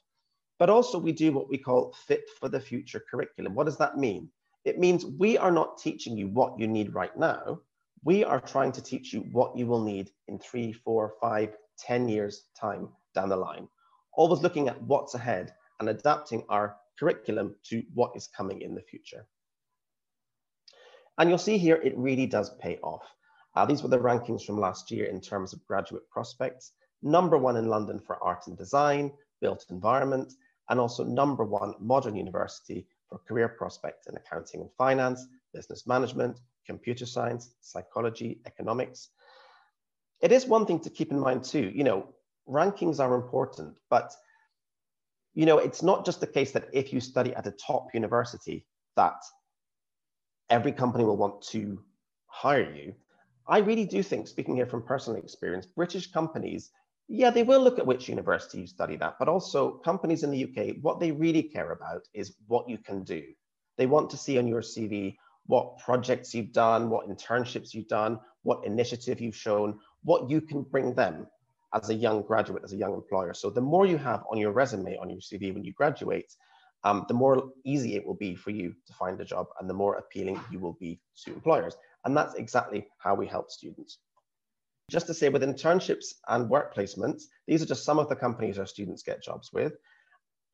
But 0.60 0.70
also 0.70 0.98
we 1.00 1.12
do 1.12 1.32
what 1.32 1.50
we 1.50 1.58
call 1.58 1.96
fit 2.08 2.24
for 2.40 2.50
the 2.50 2.60
future 2.60 3.02
curriculum. 3.10 3.56
What 3.56 3.66
does 3.66 3.78
that 3.78 3.98
mean? 3.98 4.30
It 4.66 4.78
means 4.78 5.06
we 5.06 5.38
are 5.38 5.52
not 5.52 5.78
teaching 5.78 6.18
you 6.18 6.28
what 6.28 6.60
you 6.60 6.68
need 6.68 6.94
right 6.94 7.16
now. 7.18 7.62
We 8.04 8.24
are 8.24 8.40
trying 8.40 8.72
to 8.74 8.82
teach 8.82 9.14
you 9.14 9.22
what 9.32 9.58
you 9.58 9.66
will 9.66 9.84
need 9.84 10.12
in 10.28 10.40
three, 10.40 10.74
four, 10.74 11.14
five, 11.22 11.56
ten 11.78 12.10
years 12.10 12.46
time 12.60 12.90
down 13.16 13.30
the 13.30 13.38
line. 13.38 13.68
Always 14.14 14.42
looking 14.42 14.68
at 14.68 14.82
what's 14.82 15.16
ahead 15.16 15.54
and 15.80 15.90
adapting 15.90 16.44
our 16.50 16.76
curriculum 16.98 17.56
to 17.64 17.84
what 17.94 18.12
is 18.16 18.28
coming 18.28 18.62
in 18.62 18.76
the 18.76 18.82
future. 18.82 19.26
And 21.18 21.30
you'll 21.30 21.38
see 21.38 21.58
here, 21.58 21.76
it 21.78 21.98
really 21.98 22.26
does 22.26 22.50
pay 22.62 22.78
off. 22.84 23.04
Uh, 23.56 23.66
these 23.66 23.82
were 23.84 23.90
the 23.90 23.98
rankings 23.98 24.46
from 24.46 24.60
last 24.60 24.92
year 24.92 25.06
in 25.06 25.20
terms 25.20 25.54
of 25.54 25.66
graduate 25.66 26.10
prospects 26.10 26.74
number 27.02 27.38
one 27.38 27.58
in 27.58 27.68
London 27.68 28.00
for 28.00 28.22
art 28.24 28.48
and 28.48 28.58
design, 28.58 29.12
built 29.42 29.66
environment, 29.70 30.34
and 30.70 30.80
also 30.80 31.04
number 31.04 31.44
one 31.44 31.74
modern 31.80 32.16
university 32.16 32.86
for 33.08 33.20
career 33.20 33.48
prospects 33.48 34.08
in 34.08 34.16
accounting 34.16 34.62
and 34.62 34.70
finance, 34.78 35.28
business 35.54 35.88
management, 35.88 36.40
computer 36.66 37.06
science, 37.06 37.56
psychology, 37.62 38.40
economics. 38.46 39.10
It 40.22 40.32
is 40.32 40.46
one 40.46 40.66
thing 40.66 40.80
to 40.82 40.90
keep 40.90 41.12
in 41.12 41.20
mind 41.20 41.44
too, 41.44 41.72
you 41.74 41.84
know, 41.84 42.14
rankings 42.48 43.00
are 43.00 43.16
important, 43.16 43.76
but 43.90 44.14
you 45.34 45.46
know, 45.46 45.60
it's 45.60 45.84
not 45.84 46.06
just 46.06 46.20
the 46.20 46.28
case 46.28 46.52
that 46.52 46.68
if 46.74 46.92
you 46.92 47.00
study 47.00 47.34
at 47.36 47.48
a 47.48 47.52
top 47.52 47.94
university 47.94 48.66
that 48.96 49.22
every 50.50 50.72
company 50.72 51.06
will 51.06 51.18
want 51.18 51.42
to 51.42 51.82
hire 52.26 52.74
you. 52.74 52.94
I 53.50 53.58
really 53.58 53.86
do 53.86 54.04
think, 54.04 54.28
speaking 54.28 54.56
here 54.56 54.68
from 54.68 54.84
personal 54.84 55.20
experience, 55.20 55.66
British 55.66 56.12
companies, 56.12 56.70
yeah, 57.08 57.32
they 57.32 57.42
will 57.42 57.62
look 57.62 57.80
at 57.80 57.88
which 57.88 58.08
university 58.08 58.60
you 58.60 58.68
study 58.68 58.96
that, 58.98 59.16
but 59.18 59.28
also 59.28 59.72
companies 59.80 60.24
in 60.24 60.30
the 60.30 60.44
UK, 60.44 60.76
what 60.82 61.00
they 61.00 61.12
really 61.12 61.42
care 61.42 61.72
about 61.72 62.08
is 62.14 62.36
what 62.48 62.70
you 62.70 62.78
can 62.78 63.04
do. 63.04 63.24
They 63.78 63.88
want 63.88 64.12
to 64.12 64.18
see 64.18 64.38
on 64.38 64.48
your 64.48 64.62
CV 64.62 65.18
what 65.48 65.80
projects 65.80 66.36
you've 66.36 66.54
done, 66.54 66.92
what 66.92 67.10
internships 67.10 67.74
you've 67.74 67.88
done, 67.88 68.20
what 68.44 68.64
initiative 68.66 69.20
you've 69.20 69.36
shown, 69.36 69.80
what 70.04 70.30
you 70.30 70.42
can 70.42 70.62
bring 70.62 70.94
them 70.94 71.26
as 71.74 71.90
a 71.90 71.96
young 71.96 72.22
graduate, 72.22 72.64
as 72.64 72.74
a 72.74 72.78
young 72.78 72.94
employer. 72.94 73.34
So 73.34 73.50
the 73.50 73.62
more 73.62 73.88
you 73.88 73.98
have 73.98 74.24
on 74.32 74.38
your 74.38 74.52
resume, 74.52 74.96
on 74.98 75.10
your 75.10 75.22
CV 75.22 75.52
when 75.52 75.64
you 75.64 75.74
graduate, 75.74 76.32
um, 76.84 77.06
the 77.08 77.16
more 77.16 77.50
easy 77.66 77.96
it 77.96 78.06
will 78.06 78.16
be 78.16 78.36
for 78.36 78.52
you 78.52 78.76
to 78.86 78.94
find 78.94 79.20
a 79.20 79.26
job 79.26 79.48
and 79.60 79.68
the 79.68 79.74
more 79.74 79.96
appealing 79.96 80.40
you 80.52 80.60
will 80.60 80.78
be 80.80 81.00
to 81.24 81.34
employers. 81.34 81.76
And 82.06 82.16
that's 82.16 82.36
exactly 82.36 82.88
how 82.98 83.16
we 83.16 83.28
help 83.28 83.52
students. 83.52 84.00
Just 84.90 85.08
to 85.08 85.14
say 85.14 85.30
with 85.30 85.44
internships 85.44 86.14
and 86.28 86.50
work 86.50 86.74
placements, 86.74 87.24
these 87.48 87.62
are 87.62 87.68
just 87.68 87.84
some 87.84 88.00
of 88.00 88.10
the 88.10 88.16
companies 88.16 88.58
our 88.58 88.66
students 88.66 89.04
get 89.04 89.24
jobs 89.24 89.52
with. 89.54 89.74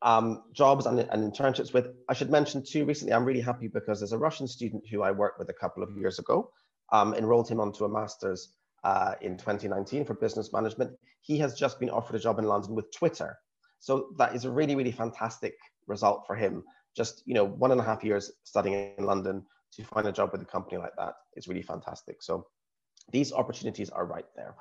Um, 0.02 0.42
jobs 0.52 0.84
and, 0.84 1.00
and, 1.00 1.32
internships 1.32 1.72
with, 1.72 1.86
I 2.08 2.12
should 2.12 2.30
mention 2.30 2.62
too, 2.62 2.84
recently 2.84 3.14
I'm 3.14 3.24
really 3.24 3.40
happy 3.40 3.66
because 3.66 4.00
there's 4.00 4.12
a 4.12 4.18
Russian 4.18 4.46
student 4.46 4.84
who 4.90 5.02
I 5.02 5.10
worked 5.10 5.38
with 5.38 5.48
a 5.48 5.54
couple 5.54 5.82
of 5.82 5.96
years 5.96 6.18
ago, 6.18 6.50
um, 6.92 7.14
enrolled 7.14 7.48
him 7.48 7.60
onto 7.60 7.86
a 7.86 7.88
master's 7.88 8.52
uh, 8.84 9.14
in 9.22 9.38
2019 9.38 10.04
for 10.04 10.14
business 10.14 10.52
management. 10.52 10.92
He 11.22 11.38
has 11.38 11.54
just 11.54 11.80
been 11.80 11.90
offered 11.90 12.16
a 12.16 12.18
job 12.18 12.38
in 12.38 12.44
London 12.44 12.74
with 12.74 12.92
Twitter. 12.92 13.38
So 13.80 14.08
that 14.18 14.34
is 14.34 14.44
a 14.44 14.50
really, 14.50 14.76
really 14.76 14.92
fantastic 14.92 15.54
result 15.86 16.24
for 16.26 16.36
him. 16.36 16.62
Just 16.94 17.22
you 17.26 17.34
know, 17.34 17.44
one 17.44 17.72
and 17.72 17.80
a 17.80 17.84
half 17.84 18.04
years 18.04 18.30
studying 18.44 18.92
in 18.98 19.04
London 19.04 19.44
to 19.76 19.84
find 19.84 20.06
a 20.06 20.12
job 20.12 20.32
with 20.32 20.42
a 20.42 20.46
company 20.46 20.78
like 20.78 20.96
that 20.96 21.14
is 21.34 21.48
really 21.48 21.62
fantastic. 21.62 22.22
So 22.22 22.46
these 23.12 23.32
opportunities 23.32 23.90
are 23.90 24.06
right 24.06 24.26
there. 24.34 24.54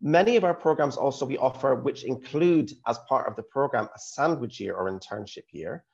Many 0.00 0.36
of 0.36 0.44
our 0.44 0.54
programs 0.54 0.96
also 0.96 1.24
we 1.24 1.38
offer, 1.38 1.74
which 1.74 2.04
include 2.04 2.70
as 2.86 2.98
part 3.08 3.26
of 3.26 3.34
the 3.34 3.42
program, 3.42 3.88
a 3.94 3.98
sandwich 3.98 4.60
year 4.60 4.74
or 4.74 4.90
internship 4.90 5.44
year. 5.52 5.84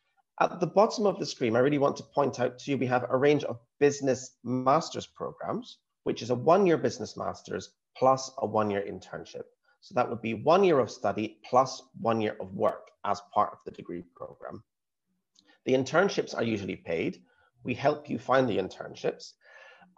At 0.40 0.58
the 0.58 0.66
bottom 0.66 1.06
of 1.06 1.18
the 1.18 1.26
screen, 1.26 1.54
I 1.54 1.60
really 1.60 1.78
want 1.78 1.96
to 1.98 2.02
point 2.02 2.40
out 2.40 2.58
to 2.58 2.70
you, 2.70 2.78
we 2.78 2.86
have 2.86 3.06
a 3.08 3.16
range 3.16 3.44
of 3.44 3.60
business 3.78 4.38
master's 4.42 5.06
programs, 5.06 5.78
which 6.02 6.20
is 6.20 6.30
a 6.30 6.34
one-year 6.34 6.78
business 6.78 7.16
master's 7.16 7.70
plus 7.96 8.32
a 8.38 8.46
one-year 8.46 8.84
internship. 8.90 9.44
So 9.82 9.94
that 9.94 10.08
would 10.08 10.22
be 10.22 10.34
one 10.34 10.64
year 10.64 10.80
of 10.80 10.90
study 10.90 11.38
plus 11.48 11.82
one 12.00 12.20
year 12.20 12.36
of 12.40 12.54
work 12.54 12.90
as 13.04 13.20
part 13.32 13.52
of 13.52 13.58
the 13.64 13.70
degree 13.70 14.02
program. 14.16 14.64
The 15.64 15.74
internships 15.74 16.34
are 16.34 16.42
usually 16.42 16.76
paid. 16.76 17.22
We 17.64 17.74
help 17.74 18.08
you 18.08 18.18
find 18.18 18.48
the 18.48 18.58
internships. 18.58 19.32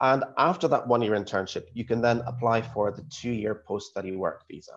And 0.00 0.24
after 0.38 0.68
that 0.68 0.86
one 0.86 1.02
year 1.02 1.12
internship, 1.12 1.64
you 1.72 1.84
can 1.84 2.00
then 2.00 2.22
apply 2.26 2.62
for 2.62 2.90
the 2.90 3.04
two 3.10 3.30
year 3.30 3.62
post 3.66 3.90
study 3.90 4.16
work 4.16 4.42
visa. 4.50 4.72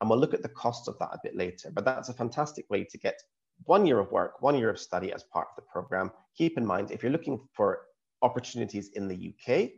And 0.00 0.10
we'll 0.10 0.18
look 0.18 0.34
at 0.34 0.42
the 0.42 0.48
cost 0.48 0.88
of 0.88 0.98
that 0.98 1.10
a 1.12 1.20
bit 1.22 1.36
later, 1.36 1.70
but 1.72 1.84
that's 1.84 2.08
a 2.08 2.14
fantastic 2.14 2.68
way 2.70 2.84
to 2.84 2.98
get 2.98 3.20
one 3.64 3.86
year 3.86 4.00
of 4.00 4.10
work, 4.10 4.42
one 4.42 4.56
year 4.56 4.70
of 4.70 4.78
study 4.78 5.12
as 5.12 5.22
part 5.24 5.48
of 5.50 5.56
the 5.56 5.70
program. 5.70 6.10
Keep 6.36 6.58
in 6.58 6.66
mind, 6.66 6.90
if 6.90 7.02
you're 7.02 7.12
looking 7.12 7.40
for 7.52 7.82
opportunities 8.22 8.90
in 8.94 9.06
the 9.06 9.32
UK, 9.32 9.70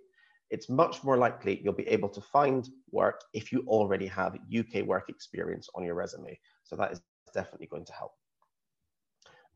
it's 0.51 0.69
much 0.69 1.03
more 1.03 1.17
likely 1.17 1.61
you'll 1.63 1.73
be 1.73 1.89
able 1.89 2.09
to 2.09 2.21
find 2.21 2.69
work 2.91 3.21
if 3.33 3.53
you 3.53 3.65
already 3.67 4.07
have 4.07 4.39
UK 4.57 4.85
work 4.87 5.09
experience 5.09 5.69
on 5.75 5.85
your 5.85 5.95
resume. 5.95 6.39
So 6.63 6.77
that 6.77 6.93
is 6.93 7.01
definitely 7.35 7.67
going 7.67 7.85
to 7.87 7.93
help. 7.93 8.13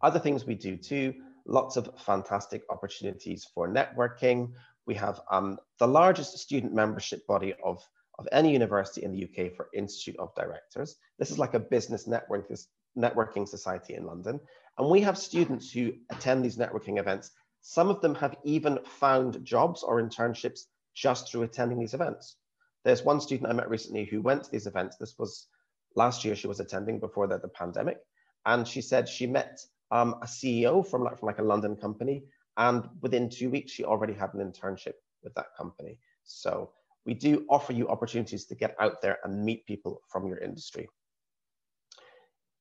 Other 0.03 0.19
things 0.19 0.45
we 0.45 0.55
do 0.55 0.77
too, 0.77 1.15
lots 1.49 1.77
of 1.77 1.91
fantastic 1.99 2.63
opportunities 2.71 3.49
for 3.55 3.69
networking. 3.69 4.53
We 4.87 4.95
have 4.95 5.21
um, 5.31 5.59
the 5.79 5.89
largest 5.89 6.39
student 6.39 6.75
membership 6.75 7.27
body 7.27 7.55
of, 7.65 7.83
of 8.19 8.29
any 8.31 8.53
university 8.53 9.03
in 9.03 9.13
the 9.13 9.25
UK 9.25 9.57
for 9.57 9.69
Institute 9.75 10.17
of 10.19 10.35
Directors. 10.35 10.97
This 11.19 11.31
is 11.31 11.39
like 11.39 11.55
a 11.55 11.61
business 11.61 12.07
network, 12.07 12.51
networking 12.97 13.49
society 13.49 13.95
in 13.95 14.05
London. 14.05 14.39
And 14.77 14.89
we 14.89 15.01
have 15.01 15.19
students 15.19 15.73
who 15.73 15.93
attend 16.11 16.45
these 16.45 16.59
networking 16.59 16.99
events. 16.99 17.33
Some 17.63 17.89
of 17.89 18.01
them 18.01 18.15
have 18.17 18.37
even 18.45 18.79
found 18.85 19.45
jobs 19.45 19.83
or 19.83 20.03
internships 20.03 20.67
just 20.95 21.31
through 21.31 21.43
attending 21.43 21.79
these 21.79 21.95
events. 21.95 22.37
There's 22.85 23.03
one 23.03 23.21
student 23.21 23.51
I 23.51 23.55
met 23.55 23.71
recently 23.71 24.05
who 24.05 24.23
went 24.23 24.45
to 24.45 24.51
these 24.51 24.67
events. 24.67 24.97
This 24.97 25.15
was 25.19 25.49
last 25.97 26.25
year 26.25 26.37
she 26.37 26.47
was 26.47 26.61
attending 26.61 27.01
before 27.01 27.27
the, 27.27 27.39
the 27.39 27.49
pandemic. 27.49 27.99
And 28.47 28.67
she 28.67 28.81
said 28.81 29.09
she 29.09 29.27
met 29.27 29.59
um, 29.91 30.17
a 30.23 30.27
CEO 30.27 30.87
from 30.87 31.05
like, 31.05 31.19
from 31.19 31.27
like 31.27 31.39
a 31.39 31.43
London 31.43 31.77
company. 31.77 32.25
And 32.57 32.89
within 33.01 33.29
two 33.29 33.51
weeks, 33.51 33.73
she 33.73 33.85
already 33.85 34.13
had 34.13 34.35
an 34.35 34.41
internship 34.41 34.95
with 35.23 35.35
that 35.35 35.55
company. 35.57 35.99
So 36.25 36.71
we 37.07 37.15
do 37.15 37.47
offer 37.49 37.73
you 37.73 37.89
opportunities 37.89 38.45
to 38.47 38.55
get 38.55 38.77
out 38.81 39.01
there 39.01 39.19
and 39.25 39.45
meet 39.45 39.67
people 39.67 40.03
from 40.09 40.27
your 40.27 40.39
industry. 40.39 40.89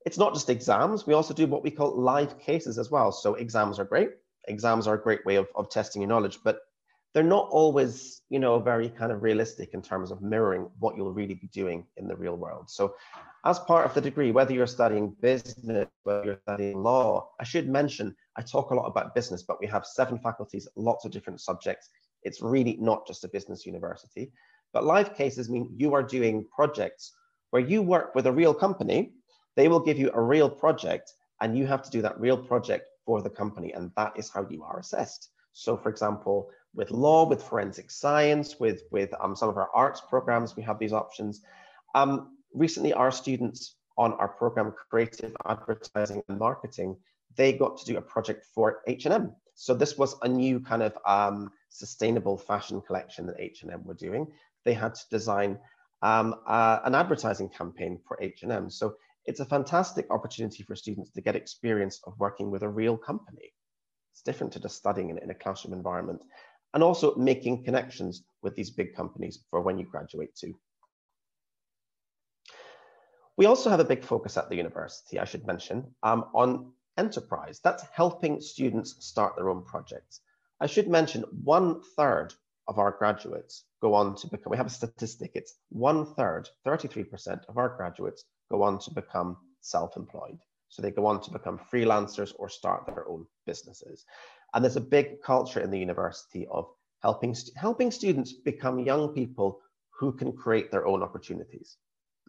It's 0.06 0.18
not 0.18 0.34
just 0.34 0.50
exams. 0.50 1.06
We 1.06 1.14
also 1.14 1.34
do 1.34 1.48
what 1.48 1.64
we 1.64 1.72
call 1.72 2.00
live 2.00 2.40
cases 2.40 2.78
as 2.78 2.90
well. 2.90 3.12
So 3.12 3.36
exams 3.36 3.78
are 3.80 3.84
great. 3.84 4.12
Exams 4.48 4.88
are 4.88 4.96
a 4.96 5.02
great 5.02 5.26
way 5.26 5.36
of, 5.36 5.50
of 5.56 5.70
testing 5.70 6.02
your 6.02 6.08
knowledge, 6.08 6.40
but 6.44 6.60
they're 7.14 7.24
not 7.24 7.48
always, 7.50 8.22
you 8.30 8.40
know, 8.40 8.60
very 8.60 8.90
kind 8.90 9.12
of 9.12 9.24
realistic 9.24 9.74
in 9.74 9.82
terms 9.82 10.12
of 10.12 10.22
mirroring 10.22 10.70
what 10.80 10.96
you'll 10.96 11.14
really 11.14 11.34
be 11.34 11.48
doing 11.48 11.86
in 11.98 12.08
the 12.08 12.16
real 12.16 12.36
world. 12.36 12.70
So 12.70 12.96
as 13.46 13.60
part 13.60 13.86
of 13.86 13.94
the 13.94 14.02
degree, 14.02 14.32
whether 14.32 14.54
you're 14.54 14.68
studying 14.68 15.16
business, 15.22 15.88
whether 16.04 16.26
you're 16.26 16.40
studying 16.44 16.84
law, 16.84 17.30
I 17.40 17.44
should 17.44 17.70
mention, 17.70 18.16
I 18.36 18.42
talk 18.42 18.72
a 18.72 18.76
lot 18.76 18.86
about 18.86 19.16
business, 19.16 19.44
but 19.44 19.60
we 19.60 19.68
have 19.68 19.86
seven 19.86 20.20
faculties, 20.20 20.68
lots 20.76 21.06
of 21.06 21.12
different 21.12 21.42
subjects. 21.42 21.90
It's 22.24 22.42
really 22.42 22.78
not 22.80 23.08
just 23.08 23.24
a 23.24 23.30
business 23.30 23.66
university. 23.66 24.32
But 24.74 24.84
live 24.84 25.16
cases 25.16 25.50
mean 25.50 25.74
you 25.76 25.94
are 25.94 26.04
doing 26.04 26.46
projects 26.54 27.14
where 27.52 27.62
you 27.62 27.82
work 27.82 28.14
with 28.16 28.28
a 28.28 28.32
real 28.32 28.54
company, 28.54 29.14
they 29.56 29.70
will 29.70 29.80
give 29.80 29.98
you 29.98 30.12
a 30.14 30.22
real 30.22 30.50
project 30.50 31.14
and 31.42 31.58
you 31.58 31.66
have 31.66 31.82
to 31.84 31.90
do 31.90 32.02
that 32.02 32.20
real 32.20 32.38
project 32.38 32.90
for 33.06 33.22
the 33.22 33.30
company. 33.30 33.72
And 33.72 33.92
that 33.96 34.14
is 34.18 34.30
how 34.30 34.46
you 34.50 34.64
are 34.64 34.80
assessed. 34.80 35.30
So 35.54 35.78
for 35.78 35.90
example, 35.90 36.50
with 36.74 36.92
law, 36.92 37.28
with 37.28 37.44
forensic 37.44 37.90
science, 37.90 38.60
with, 38.60 38.84
with 38.92 39.14
um, 39.20 39.36
some 39.36 39.50
of 39.50 39.58
our 39.58 39.70
arts 39.74 40.02
programs, 40.10 40.56
we 40.56 40.64
have 40.64 40.80
these 40.80 40.94
options. 40.94 41.42
Um, 41.96 42.38
recently, 42.54 42.94
our 42.94 43.12
students 43.12 43.76
on 43.98 44.14
our 44.14 44.28
program, 44.28 44.74
Creative 44.90 45.36
Advertising 45.48 46.22
and 46.30 46.38
Marketing, 46.38 46.96
they 47.36 47.54
got 47.54 47.78
to 47.78 47.86
do 47.86 47.98
a 47.98 48.02
project 48.02 48.46
for 48.54 48.82
H&M. 48.88 49.34
So 49.56 49.74
this 49.74 49.98
was 49.98 50.16
a 50.22 50.28
new 50.28 50.60
kind 50.60 50.84
of 50.84 50.98
um, 51.06 51.52
sustainable 51.70 52.38
fashion 52.38 52.82
collection 52.82 53.26
that 53.28 53.40
H&M 53.40 53.84
were 53.84 53.96
doing. 53.96 54.28
They 54.66 54.74
had 54.74 54.94
to 54.96 55.02
design 55.10 55.58
um, 56.02 56.36
uh, 56.46 56.80
an 56.84 56.94
advertising 56.94 57.50
campaign 57.50 58.00
for 58.08 58.22
H&M. 58.22 58.70
So 58.70 58.96
it's 59.26 59.40
a 59.40 59.46
fantastic 59.46 60.06
opportunity 60.12 60.64
for 60.64 60.76
students 60.76 61.12
to 61.12 61.22
get 61.22 61.36
experience 61.36 62.00
of 62.06 62.14
working 62.20 62.52
with 62.52 62.64
a 62.64 62.70
real 62.70 62.98
company. 62.98 63.52
It's 64.14 64.22
different 64.22 64.54
to 64.54 64.60
just 64.60 64.78
studying 64.78 65.10
in, 65.10 65.18
in 65.18 65.30
a 65.32 65.36
classroom 65.36 65.74
environment 65.74 66.22
and 66.78 66.84
also 66.84 67.16
making 67.16 67.64
connections 67.64 68.22
with 68.44 68.56
these 68.56 68.70
big 68.70 68.96
companies 68.96 69.40
for 69.50 69.62
when 69.62 69.80
you 69.80 69.86
graduate 69.88 70.36
too. 70.36 70.54
We 73.36 73.48
also 73.48 73.72
have 73.72 73.80
a 73.80 73.92
big 73.94 74.04
focus 74.04 74.38
at 74.38 74.48
the 74.48 74.58
university, 74.58 75.18
I 75.18 75.26
should 75.26 75.48
mention, 75.48 75.96
um, 76.04 76.26
on 76.36 76.72
enterprise. 76.96 77.60
That's 77.64 77.84
helping 77.92 78.40
students 78.40 78.96
start 79.00 79.36
their 79.36 79.50
own 79.50 79.64
projects. 79.64 80.22
I 80.62 80.68
should 80.68 80.88
mention 80.88 81.24
one 81.44 81.82
third 81.96 82.36
of 82.68 82.78
our 82.78 82.92
graduates 82.92 83.64
go 83.82 83.96
on 83.96 84.16
to 84.18 84.28
become, 84.28 84.52
we 84.52 84.58
have 84.58 84.68
a 84.68 84.82
statistic, 84.82 85.32
it's 85.34 85.56
one 85.70 86.06
third, 86.14 86.48
33% 86.64 87.40
of 87.50 87.58
our 87.58 87.76
graduates 87.76 88.26
go 88.52 88.62
on 88.62 88.78
to 88.82 88.94
become 88.94 89.36
self-employed. 89.62 90.38
So 90.70 90.84
they 90.84 90.92
go 90.92 91.08
on 91.08 91.22
to 91.22 91.32
become 91.32 91.60
freelancers 91.74 92.34
or 92.38 92.50
start 92.50 92.86
their 92.86 93.08
own 93.08 93.26
businesses. 93.48 94.06
And 94.54 94.64
there's 94.64 94.76
a 94.78 94.82
big 94.82 95.22
culture 95.22 95.60
in 95.60 95.72
the 95.72 95.80
university 95.80 96.48
of 96.50 96.68
helping, 97.02 97.36
helping 97.56 97.92
students 97.92 98.34
become 98.34 98.80
young 98.80 99.10
people 99.10 99.60
who 100.00 100.12
can 100.12 100.32
create 100.32 100.72
their 100.72 100.88
own 100.88 101.04
opportunities. 101.04 101.78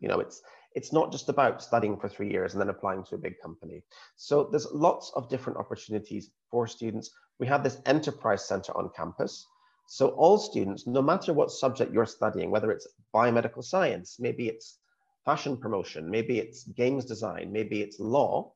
You 0.01 0.09
know, 0.09 0.21
it's, 0.21 0.41
it's 0.75 0.93
not 0.93 1.13
just 1.13 1.29
about 1.29 1.63
studying 1.63 1.99
for 1.99 2.09
three 2.09 2.31
years 2.31 2.53
and 2.53 2.61
then 2.61 2.69
applying 2.69 3.05
to 3.05 3.15
a 3.15 3.19
big 3.19 3.41
company. 3.43 3.83
So 4.17 4.49
there's 4.51 4.71
lots 4.73 5.13
of 5.15 5.29
different 5.29 5.59
opportunities 5.59 6.31
for 6.51 6.67
students. 6.67 7.11
We 7.39 7.47
have 7.47 7.63
this 7.63 7.79
enterprise 7.87 8.47
center 8.47 8.77
on 8.77 8.91
campus. 8.97 9.47
So 9.89 10.09
all 10.11 10.39
students, 10.39 10.87
no 10.87 11.03
matter 11.03 11.33
what 11.33 11.51
subject 11.51 11.93
you're 11.93 12.07
studying, 12.07 12.51
whether 12.51 12.71
it's 12.71 12.87
biomedical 13.15 13.65
science, 13.65 14.17
maybe 14.19 14.49
it's 14.49 14.79
fashion 15.25 15.57
promotion, 15.57 16.11
maybe 16.11 16.39
it's 16.39 16.65
games 16.65 17.05
design, 17.05 17.51
maybe 17.53 17.81
it's 17.81 17.99
law, 17.99 18.53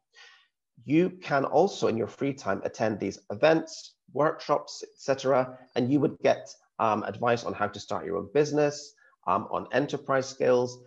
you 0.85 1.11
can 1.11 1.45
also 1.45 1.89
in 1.89 1.97
your 1.97 2.07
free 2.07 2.33
time 2.33 2.61
attend 2.65 2.99
these 2.99 3.19
events, 3.31 3.95
workshops, 4.13 4.85
etc. 4.95 5.59
And 5.77 5.93
you 5.93 6.01
would 6.01 6.19
get 6.23 6.49
um, 6.79 7.03
advice 7.05 7.45
on 7.45 7.53
how 7.53 7.69
to 7.69 7.81
start 7.81 8.07
your 8.07 8.17
own 8.17 8.29
business, 8.35 8.95
um, 9.27 9.49
on 9.51 9.67
enterprise 9.73 10.29
skills. 10.29 10.79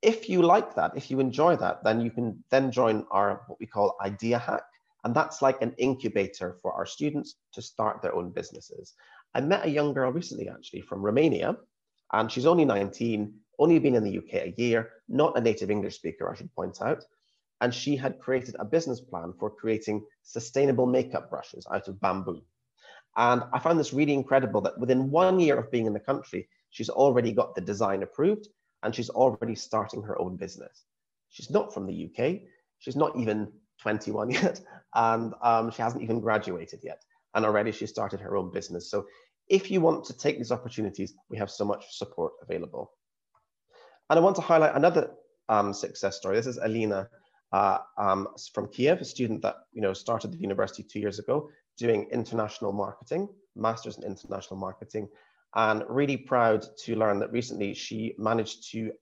If 0.00 0.28
you 0.28 0.42
like 0.42 0.74
that, 0.74 0.92
if 0.96 1.10
you 1.10 1.20
enjoy 1.20 1.56
that, 1.56 1.84
then 1.84 2.00
you 2.00 2.10
can 2.10 2.42
then 2.50 2.72
join 2.72 3.06
our 3.10 3.42
what 3.46 3.60
we 3.60 3.66
call 3.66 3.96
Idea 4.04 4.38
Hack. 4.38 4.62
And 5.04 5.14
that's 5.14 5.42
like 5.42 5.60
an 5.60 5.74
incubator 5.78 6.56
for 6.62 6.72
our 6.72 6.86
students 6.86 7.34
to 7.52 7.62
start 7.62 8.02
their 8.02 8.14
own 8.14 8.30
businesses. 8.30 8.94
I 9.34 9.40
met 9.40 9.66
a 9.66 9.70
young 9.70 9.94
girl 9.94 10.12
recently, 10.12 10.48
actually, 10.48 10.82
from 10.82 11.02
Romania, 11.02 11.56
and 12.12 12.30
she's 12.30 12.46
only 12.46 12.64
19, 12.64 13.32
only 13.58 13.78
been 13.78 13.94
in 13.94 14.04
the 14.04 14.18
UK 14.18 14.34
a 14.34 14.54
year, 14.56 14.90
not 15.08 15.36
a 15.36 15.40
native 15.40 15.70
English 15.70 15.96
speaker, 15.96 16.30
I 16.30 16.36
should 16.36 16.54
point 16.54 16.80
out. 16.82 17.04
And 17.62 17.72
she 17.72 17.96
had 17.96 18.18
created 18.18 18.56
a 18.58 18.64
business 18.64 19.00
plan 19.00 19.32
for 19.38 19.48
creating 19.48 20.04
sustainable 20.22 20.84
makeup 20.84 21.30
brushes 21.30 21.66
out 21.72 21.88
of 21.88 22.00
bamboo. 22.00 22.42
And 23.16 23.42
I 23.52 23.58
found 23.58 23.78
this 23.78 23.94
really 23.94 24.14
incredible 24.14 24.60
that 24.62 24.78
within 24.78 25.10
one 25.10 25.38
year 25.38 25.56
of 25.58 25.70
being 25.70 25.86
in 25.86 25.92
the 25.92 26.00
country, 26.00 26.48
she's 26.70 26.90
already 26.90 27.32
got 27.32 27.54
the 27.54 27.60
design 27.60 28.02
approved 28.02 28.48
and 28.82 28.94
she's 28.94 29.10
already 29.10 29.54
starting 29.54 30.02
her 30.02 30.20
own 30.20 30.36
business. 30.36 30.84
She's 31.30 31.50
not 31.50 31.72
from 31.72 31.86
the 31.86 32.10
UK. 32.10 32.40
She's 32.80 32.96
not 32.96 33.16
even 33.16 33.52
21 33.80 34.30
yet, 34.42 34.60
and 34.94 35.32
um, 35.42 35.70
she 35.70 35.82
hasn't 35.82 36.02
even 36.02 36.20
graduated 36.20 36.80
yet. 36.82 37.02
And 37.34 37.44
already 37.44 37.72
she 37.72 37.86
started 37.86 38.20
her 38.20 38.36
own 38.36 38.50
business. 38.50 38.90
So 38.90 39.06
if 39.48 39.70
you 39.70 39.80
want 39.80 40.04
to 40.06 40.16
take 40.16 40.36
these 40.36 40.52
opportunities, 40.52 41.14
we 41.30 41.38
have 41.38 41.50
so 41.50 41.64
much 41.64 41.96
support 41.96 42.32
available. 42.42 42.92
And 44.10 44.18
I 44.18 44.22
want 44.22 44.36
to 44.36 44.42
highlight 44.42 44.74
another 44.74 45.12
um, 45.48 45.72
success 45.72 46.16
story. 46.16 46.36
This 46.36 46.46
is 46.46 46.58
Alina 46.58 47.08
uh, 47.52 47.78
um, 47.98 48.28
from 48.52 48.68
Kiev, 48.68 49.00
a 49.00 49.04
student 49.04 49.42
that 49.42 49.56
you 49.72 49.82
know 49.82 49.92
started 49.92 50.32
the 50.32 50.38
university 50.38 50.82
two 50.82 51.00
years 51.00 51.18
ago 51.18 51.48
doing 51.78 52.06
international 52.10 52.72
marketing, 52.72 53.28
master's 53.56 53.98
in 53.98 54.04
international 54.04 54.58
marketing, 54.58 55.08
and 55.54 55.84
really 55.88 56.16
proud 56.16 56.64
to 56.78 56.96
learn 56.96 57.18
that 57.18 57.32
recently 57.32 57.74
she 57.74 58.14
managed 58.18 58.70
to, 58.70 58.92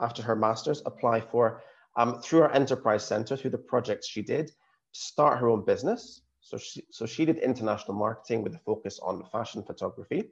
after 0.00 0.22
her 0.22 0.36
master's, 0.36 0.82
apply 0.86 1.20
for, 1.20 1.62
um, 1.96 2.20
through 2.20 2.42
our 2.42 2.52
enterprise 2.52 3.06
center, 3.06 3.36
through 3.36 3.50
the 3.50 3.58
projects 3.58 4.08
she 4.08 4.22
did, 4.22 4.50
start 4.92 5.38
her 5.38 5.48
own 5.48 5.64
business. 5.64 6.22
So 6.40 6.58
she, 6.58 6.84
so 6.90 7.06
she 7.06 7.24
did 7.24 7.38
international 7.38 7.96
marketing 7.96 8.42
with 8.42 8.54
a 8.54 8.58
focus 8.58 8.98
on 9.02 9.24
fashion 9.32 9.62
photography. 9.62 10.24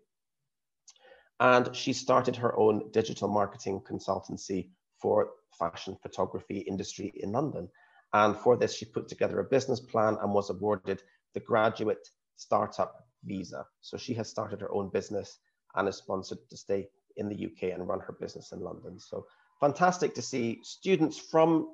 And 1.40 1.74
she 1.74 1.92
started 1.92 2.36
her 2.36 2.56
own 2.58 2.90
digital 2.90 3.28
marketing 3.28 3.80
consultancy 3.80 4.70
for 5.00 5.30
fashion 5.57 5.97
photography 6.01 6.59
industry 6.59 7.13
in 7.15 7.31
London. 7.31 7.69
And 8.13 8.35
for 8.35 8.55
this, 8.57 8.75
she 8.75 8.85
put 8.85 9.07
together 9.07 9.39
a 9.39 9.43
business 9.43 9.79
plan 9.79 10.17
and 10.21 10.33
was 10.33 10.49
awarded 10.49 11.01
the 11.33 11.39
graduate 11.41 12.07
startup 12.35 13.07
visa. 13.23 13.65
So 13.81 13.97
she 13.97 14.13
has 14.13 14.29
started 14.29 14.61
her 14.61 14.71
own 14.71 14.89
business 14.89 15.39
and 15.75 15.87
is 15.87 15.97
sponsored 15.97 16.39
to 16.49 16.57
stay 16.57 16.87
in 17.17 17.29
the 17.29 17.45
UK 17.45 17.73
and 17.73 17.87
run 17.87 17.99
her 17.99 18.15
business 18.19 18.51
in 18.51 18.59
London. 18.61 18.99
So 18.99 19.25
fantastic 19.59 20.13
to 20.15 20.21
see 20.21 20.59
students 20.63 21.17
from, 21.17 21.69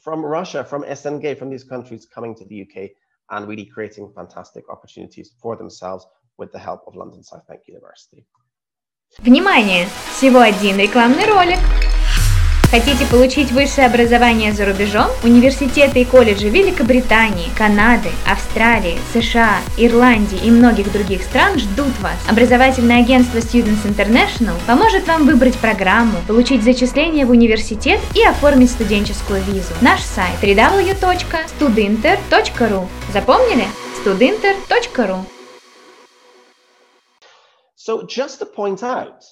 from 0.00 0.24
Russia, 0.24 0.64
from 0.64 0.82
SNG, 0.82 1.38
from 1.38 1.50
these 1.50 1.64
countries 1.64 2.06
coming 2.06 2.34
to 2.34 2.44
the 2.44 2.62
UK 2.62 2.90
and 3.30 3.48
really 3.48 3.66
creating 3.66 4.12
fantastic 4.14 4.68
opportunities 4.70 5.32
for 5.40 5.56
themselves 5.56 6.06
with 6.38 6.52
the 6.52 6.58
help 6.58 6.82
of 6.86 6.96
London 6.96 7.22
South 7.22 7.46
Bank 7.46 7.62
University. 7.66 8.26
Внимание! 9.18 9.86
Всего 10.10 10.40
один 10.40 10.78
рекламный 10.78 11.26
ролик. 11.26 11.79
Хотите 12.71 13.05
получить 13.05 13.51
высшее 13.51 13.85
образование 13.87 14.53
за 14.53 14.65
рубежом? 14.65 15.07
Университеты 15.25 16.03
и 16.03 16.05
колледжи 16.05 16.47
Великобритании, 16.47 17.49
Канады, 17.57 18.07
Австралии, 18.25 18.97
США, 19.13 19.57
Ирландии 19.77 20.39
и 20.41 20.49
многих 20.49 20.89
других 20.93 21.23
стран 21.23 21.59
ждут 21.59 21.91
вас. 21.99 22.15
Образовательное 22.29 23.01
агентство 23.01 23.39
Students 23.39 23.85
International 23.85 24.55
поможет 24.65 25.05
вам 25.05 25.25
выбрать 25.25 25.57
программу, 25.57 26.19
получить 26.29 26.63
зачисление 26.63 27.25
в 27.25 27.31
университет 27.31 27.99
и 28.15 28.23
оформить 28.23 28.71
студенческую 28.71 29.43
визу. 29.43 29.73
Наш 29.81 29.99
сайт 29.99 30.41
www.studinter.ru 30.41 32.87
Запомнили? 33.11 33.65
studinter.ru 34.01 35.25
So 37.75 38.03
just 38.07 38.39
to 38.39 38.45
point 38.45 38.81
out, 38.81 39.25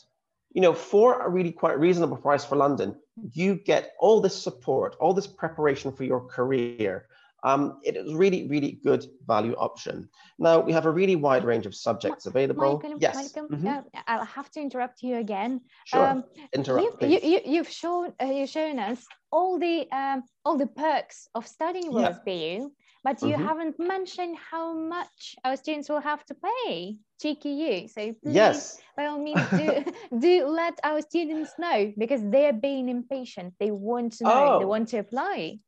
you 0.52 0.62
know, 0.62 0.74
for 0.74 1.22
a 1.22 1.30
really 1.30 1.54
quite 1.54 1.80
reasonable 1.80 2.18
price 2.18 2.44
for 2.44 2.58
London, 2.58 2.98
you 3.34 3.56
get 3.56 3.94
all 4.00 4.22
this 4.22 4.36
support, 4.42 4.96
all 5.00 5.14
this 5.14 5.28
preparation 5.28 5.92
for 5.92 6.04
your 6.04 6.22
career. 6.22 7.08
Um, 7.44 7.80
it 7.84 7.96
is 7.96 8.14
really, 8.14 8.48
really 8.50 8.80
good 8.84 9.06
value 9.26 9.56
option. 9.56 10.10
Now 10.40 10.60
we 10.60 10.74
have 10.74 10.86
a 10.86 10.92
really 10.92 11.16
wide 11.16 11.46
range 11.46 11.66
of 11.66 11.74
subjects 11.74 12.26
available. 12.26 12.62
Malcolm, 12.82 12.98
yes, 13.00 13.16
Malcolm, 13.16 13.48
Mhm. 13.48 13.78
uh, 13.78 14.02
I'll 14.08 14.26
have 14.26 14.50
to 14.52 14.60
interrupt 14.60 15.02
you 15.04 15.16
again. 15.18 15.62
sure. 15.86 16.06
Um, 16.06 16.24
Interrupt, 16.54 17.02
you, 17.02 17.20
please. 17.20 17.46
you, 17.46 17.64
shown 17.64 18.14
uh, 18.22 18.26
you've 18.26 18.50
shown 18.50 18.78
us 18.80 19.08
all 19.32 19.58
the 19.58 19.90
um, 19.92 20.24
all 20.44 20.58
the 20.58 20.68
perks 20.68 21.30
of 21.34 21.48
studying 21.48 21.94
with 21.94 22.04
Yeah. 22.04 22.18
BU, 23.04 23.10
but 23.12 23.22
you 23.22 23.36
Mhm. 23.38 23.48
haven't 23.48 23.80
mentioned 23.80 24.38
how 24.38 24.74
much 24.74 25.36
our 25.44 25.56
students 25.58 25.90
will 25.90 26.02
have 26.02 26.26
to 26.26 26.36
pay. 26.36 26.98
You. 27.22 27.88
So 27.90 28.14
please, 28.14 28.36
yes, 28.36 28.82
by 28.96 29.08
all 29.08 29.20
means, 29.20 29.50
do 29.50 29.84
do 30.20 30.48
let 30.48 30.80
our 30.84 31.02
students 31.02 31.52
know 31.60 31.92
because 31.98 32.22
they're 32.24 32.54
being 32.54 32.88
impatient. 32.88 33.54
They 33.60 33.72
want 33.72 34.14
to 34.20 34.24
know. 34.24 34.60
They 34.60 34.66
Oh. 34.66 34.68
want 34.68 34.88
to 34.90 35.00
apply. 35.00 35.60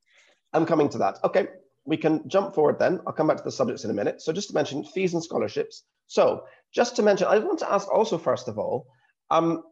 I'm 0.53 0.65
coming 0.65 0.87
to 0.89 0.97
that. 0.99 1.19
Okay, 1.25 1.47
we 1.85 1.97
can 1.97 2.27
jump 2.29 2.55
forward 2.55 2.79
then. 2.79 3.01
I'll 3.05 3.13
come 3.13 3.27
back 3.27 3.37
to 3.37 3.43
the 3.43 3.51
subjects 3.51 3.83
in 3.83 3.91
a 3.91 3.93
minute. 3.93 4.21
So 4.21 4.31
just 4.31 4.47
to 4.49 4.53
mention 4.55 4.83
fees 4.85 5.13
and 5.13 5.23
scholarships. 5.23 5.83
So 6.07 6.45
just 6.73 6.95
to 6.95 7.03
mention, 7.03 7.27
I 7.27 7.37
want 7.39 7.59
to 7.59 7.71
ask 7.71 7.85
also, 7.91 8.17
first 8.17 8.47
of 8.47 8.57
all, 8.57 8.87
um, 9.29 9.63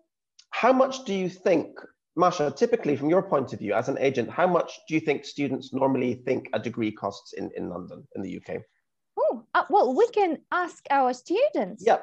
how 0.52 0.74
much 0.74 1.06
do 1.06 1.14
you 1.14 1.30
think, 1.30 1.80
Masha, 2.16 2.52
typically 2.52 2.96
from 2.96 3.10
your 3.10 3.22
point 3.22 3.54
of 3.54 3.60
view 3.60 3.74
as 3.74 3.88
an 3.88 3.98
agent, 4.00 4.30
how 4.30 4.48
much 4.48 4.80
do 4.88 4.94
you 4.94 5.00
think 5.00 5.26
students 5.26 5.74
normally 5.74 6.16
think 6.26 6.50
a 6.54 6.60
degree 6.60 6.92
costs 6.92 7.34
in, 7.34 7.50
in 7.56 7.70
London, 7.70 8.08
in 8.16 8.22
the 8.22 8.38
UK? 8.38 8.62
Oh, 9.18 9.44
uh, 9.54 9.64
well, 9.70 9.96
we 9.96 10.08
can 10.10 10.40
ask 10.52 10.84
our 10.90 11.14
students. 11.14 11.84
Yeah, 11.86 12.00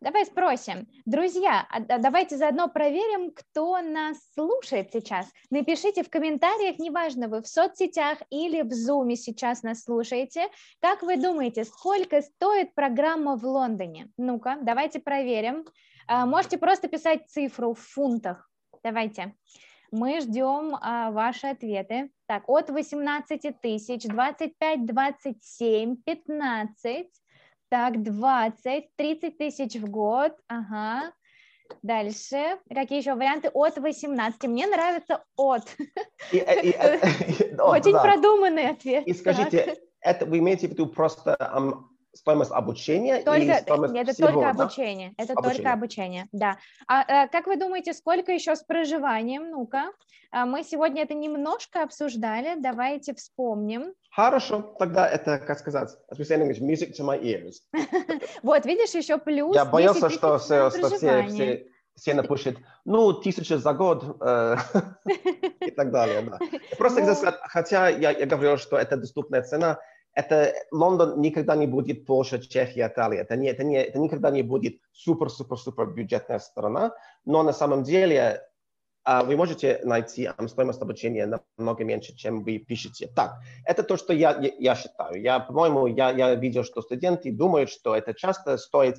Давай 0.00 0.26
спросим. 0.26 0.86
Друзья, 1.06 1.66
а 1.70 1.80
да- 1.80 1.98
давайте 1.98 2.36
заодно 2.36 2.68
проверим, 2.68 3.32
кто 3.32 3.80
нас 3.80 4.16
слушает 4.32 4.92
сейчас. 4.92 5.26
Напишите 5.50 6.04
в 6.04 6.08
комментариях, 6.10 6.78
неважно, 6.78 7.26
вы 7.26 7.42
в 7.42 7.48
соцсетях 7.48 8.18
или 8.30 8.62
в 8.62 8.70
Zoom 8.70 9.16
сейчас 9.16 9.64
нас 9.64 9.82
слушаете. 9.82 10.46
Как 10.80 11.02
вы 11.02 11.16
думаете, 11.16 11.64
сколько 11.64 12.22
стоит 12.22 12.76
программа 12.76 13.36
в 13.36 13.44
Лондоне? 13.44 14.08
Ну-ка, 14.16 14.58
давайте 14.62 15.00
проверим. 15.00 15.64
А, 16.06 16.26
Можете 16.26 16.58
просто 16.58 16.86
писать 16.86 17.28
цифру 17.28 17.74
в 17.74 17.80
фунтах. 17.80 18.47
Давайте. 18.82 19.34
Мы 19.90 20.20
ждем 20.20 20.76
а, 20.80 21.10
ваши 21.10 21.46
ответы. 21.46 22.10
Так, 22.26 22.48
от 22.48 22.68
18 22.68 23.60
тысяч, 23.60 24.02
25, 24.04 24.84
27, 24.84 25.96
15, 26.04 27.06
так, 27.70 28.02
20, 28.02 28.84
30 28.96 29.38
тысяч 29.38 29.76
в 29.76 29.88
год, 29.90 30.32
ага. 30.46 31.12
Дальше, 31.82 32.58
какие 32.68 33.00
еще 33.00 33.14
варианты? 33.14 33.48
От 33.52 33.78
18. 33.78 34.44
Мне 34.44 34.66
нравится 34.66 35.24
от. 35.36 35.62
И- 36.32 36.36
и- 36.36 36.70
и- 37.52 37.54
о, 37.56 37.70
Очень 37.70 37.92
да. 37.92 38.02
продуманный 38.02 38.68
ответ. 38.68 39.06
И 39.06 39.12
Так. 39.12 39.20
скажите, 39.20 39.76
это 40.00 40.26
вы 40.26 40.38
имеете 40.38 40.68
в 40.68 40.70
виду 40.72 40.86
просто 40.86 41.34
стоимость 42.18 42.50
обучения 42.50 43.22
Только, 43.22 43.40
или 43.40 43.52
стоимость 43.54 43.94
это 43.94 44.12
всего, 44.12 44.28
только 44.28 44.40
да? 44.42 44.50
обучение. 44.50 45.14
Это 45.16 45.32
Обучение. 45.32 45.56
только 45.56 45.72
обучение, 45.72 46.26
да. 46.32 46.56
А, 46.86 47.24
э, 47.24 47.28
как 47.28 47.46
вы 47.46 47.56
думаете, 47.56 47.92
сколько 47.94 48.32
еще 48.32 48.54
с 48.56 48.62
проживанием? 48.62 49.50
Ну-ка, 49.50 49.92
А, 50.30 50.44
мы 50.44 50.62
сегодня 50.62 51.02
это 51.02 51.14
немножко 51.14 51.82
обсуждали. 51.82 52.56
Давайте 52.60 53.14
вспомним. 53.14 53.94
Хорошо, 54.10 54.74
тогда 54.78 55.08
это, 55.08 55.38
как 55.38 55.58
сказать, 55.58 55.90
English, 56.12 56.60
music 56.60 56.92
to 56.98 57.04
my 57.04 57.18
ears. 57.22 57.54
Вот, 58.42 58.66
видишь, 58.66 58.94
еще 58.94 59.18
плюс. 59.18 59.54
Я 59.54 59.62
10 59.62 59.72
боялся, 59.72 60.10
что, 60.10 60.38
все, 60.38 60.70
что 60.70 60.88
все, 60.90 61.26
все, 61.28 61.66
все 61.94 62.14
напишут, 62.14 62.58
ну, 62.84 63.12
тысяча 63.12 63.58
за 63.58 63.72
год 63.72 64.16
э, 64.20 64.56
и 65.66 65.70
так 65.70 65.90
далее. 65.90 66.22
Да. 66.22 66.38
Просто, 66.78 67.00
Ну. 67.00 67.06
хотел 67.06 67.16
сказать, 67.16 67.40
хотя 67.44 67.88
я, 67.88 68.10
я 68.10 68.26
говорил, 68.26 68.58
что 68.58 68.76
это 68.76 68.96
доступная 68.96 69.42
цена, 69.42 69.78
это 70.18 70.52
Лондон 70.72 71.20
никогда 71.20 71.54
не 71.54 71.68
будет 71.68 72.04
Польша, 72.04 72.40
Чехия, 72.40 72.88
Италия. 72.88 73.20
Это, 73.20 73.36
не, 73.36 73.50
это, 73.50 73.62
не, 73.62 73.76
это 73.76 74.00
никогда 74.00 74.32
не 74.32 74.42
будет 74.42 74.80
супер-супер-супер 74.90 75.86
бюджетная 75.86 76.40
страна, 76.40 76.92
но 77.24 77.44
на 77.44 77.52
самом 77.52 77.84
деле 77.84 78.42
а, 79.04 79.22
вы 79.22 79.36
можете 79.36 79.80
найти 79.84 80.28
стоимость 80.48 80.82
обучения 80.82 81.40
намного 81.56 81.84
меньше, 81.84 82.16
чем 82.16 82.42
вы 82.42 82.58
пишете. 82.58 83.06
Так, 83.14 83.36
это 83.64 83.84
то, 83.84 83.96
что 83.96 84.12
я, 84.12 84.36
я, 84.40 84.50
я 84.58 84.74
считаю. 84.74 85.22
Я, 85.22 85.38
по-моему, 85.38 85.86
я, 85.86 86.10
я 86.10 86.34
видел, 86.34 86.64
что 86.64 86.82
студенты 86.82 87.30
думают, 87.30 87.70
что 87.70 87.94
это 87.94 88.12
часто 88.12 88.58
стоит 88.58 88.96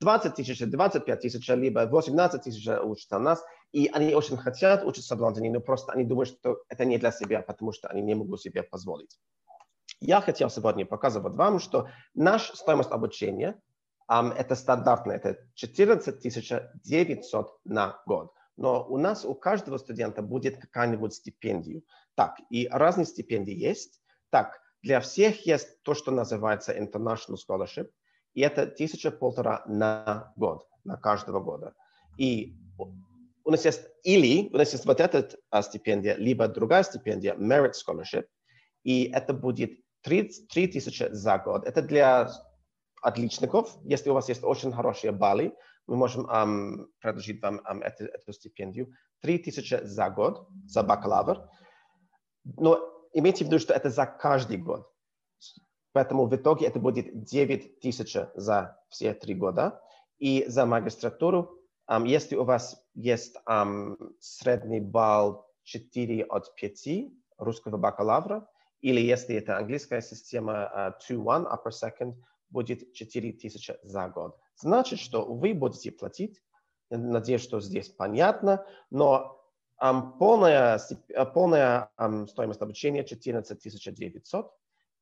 20 0.00 0.34
тысяч, 0.34 0.58
25 0.58 1.20
тысяч, 1.20 1.48
либо 1.48 1.86
18 1.86 2.42
тысяч 2.42 2.68
учатся 2.82 3.18
у 3.18 3.20
нас, 3.20 3.44
и 3.70 3.88
они 3.92 4.16
очень 4.16 4.36
хотят 4.36 4.84
учиться 4.84 5.14
в 5.14 5.20
Лондоне, 5.20 5.52
но 5.52 5.60
просто 5.60 5.92
они 5.92 6.02
думают, 6.02 6.30
что 6.30 6.58
это 6.68 6.84
не 6.84 6.98
для 6.98 7.12
себя, 7.12 7.42
потому 7.42 7.70
что 7.72 7.86
они 7.86 8.02
не 8.02 8.16
могут 8.16 8.40
себе 8.42 8.64
позволить. 8.64 9.16
Я 10.00 10.20
хотел 10.20 10.50
сегодня 10.50 10.84
показывать 10.84 11.34
вам, 11.34 11.58
что 11.58 11.88
наша 12.14 12.56
стоимость 12.56 12.90
обучения 12.90 13.60
um, 14.10 14.32
это 14.32 14.54
стандартно, 14.54 15.12
это 15.12 15.38
14 15.54 16.20
900 16.84 17.60
на 17.64 18.02
год. 18.06 18.32
Но 18.56 18.86
у 18.86 18.96
нас 18.98 19.24
у 19.24 19.34
каждого 19.34 19.78
студента 19.78 20.22
будет 20.22 20.58
какая-нибудь 20.58 21.14
стипендия. 21.14 21.82
Так, 22.14 22.38
и 22.50 22.68
разные 22.68 23.06
стипендии 23.06 23.54
есть. 23.54 24.00
Так, 24.30 24.60
для 24.82 25.00
всех 25.00 25.46
есть 25.46 25.82
то, 25.82 25.94
что 25.94 26.10
называется 26.10 26.76
International 26.76 27.36
Scholarship, 27.36 27.90
и 28.34 28.40
это 28.40 28.66
тысяча 28.66 29.10
полтора 29.10 29.62
на 29.66 30.32
год, 30.36 30.66
на 30.84 30.96
каждого 30.96 31.40
года. 31.40 31.74
И 32.18 32.56
у 33.44 33.50
нас 33.50 33.64
есть 33.64 33.82
или 34.04 34.48
у 34.52 34.56
нас 34.56 34.72
есть 34.72 34.86
вот 34.86 35.00
эта 35.00 35.28
а, 35.50 35.62
стипендия, 35.62 36.16
либо 36.16 36.48
другая 36.48 36.82
стипендия, 36.82 37.34
Merit 37.34 37.72
Scholarship, 37.72 38.26
и 38.82 39.10
это 39.12 39.34
будет 39.34 39.78
3 40.06 40.68
тысячи 40.68 41.08
за 41.10 41.38
год. 41.38 41.64
Это 41.64 41.82
для 41.82 42.30
отличников. 43.02 43.76
Если 43.84 44.10
у 44.10 44.14
вас 44.14 44.28
есть 44.28 44.44
очень 44.44 44.72
хорошие 44.72 45.12
баллы, 45.12 45.52
мы 45.86 45.96
можем 45.96 46.26
um, 46.26 46.86
предложить 47.00 47.42
вам 47.42 47.60
um, 47.70 47.82
эту, 47.82 48.04
эту 48.04 48.32
стипендию. 48.32 48.92
3 49.20 49.38
тысячи 49.38 49.84
за 49.84 50.10
год, 50.10 50.48
за 50.66 50.82
бакалавр. 50.82 51.48
Но 52.44 52.78
имейте 53.12 53.44
в 53.44 53.48
виду, 53.48 53.58
что 53.58 53.74
это 53.74 53.90
за 53.90 54.06
каждый 54.06 54.58
год. 54.58 54.86
Поэтому 55.92 56.26
в 56.26 56.34
итоге 56.34 56.66
это 56.66 56.78
будет 56.78 57.24
9 57.24 57.80
тысяч 57.80 58.16
за 58.34 58.78
все 58.88 59.14
три 59.14 59.34
года. 59.34 59.80
И 60.18 60.44
за 60.48 60.66
магистратуру, 60.66 61.60
um, 61.90 62.06
если 62.06 62.36
у 62.36 62.44
вас 62.44 62.76
есть 62.94 63.36
um, 63.48 63.96
средний 64.20 64.80
балл 64.80 65.46
4 65.64 66.24
от 66.24 66.54
5 66.54 66.88
русского 67.38 67.76
бакалавра, 67.76 68.48
или 68.80 69.00
если 69.00 69.36
это 69.36 69.58
английская 69.58 70.00
система 70.00 70.94
uh, 71.10 71.10
2-1, 71.10 71.46
upper 71.46 71.70
second, 71.70 72.14
будет 72.50 72.92
4 72.92 73.32
тысячи 73.32 73.76
за 73.82 74.08
год. 74.08 74.38
Значит, 74.56 74.98
что 74.98 75.24
вы 75.24 75.54
будете 75.54 75.90
платить, 75.90 76.42
надеюсь, 76.90 77.42
что 77.42 77.60
здесь 77.60 77.88
понятно, 77.88 78.64
но 78.90 79.42
um, 79.82 80.16
полная, 80.18 80.80
полная 81.34 81.90
um, 81.98 82.26
стоимость 82.26 82.62
обучения 82.62 83.04
14 83.04 83.94
900, 83.94 84.52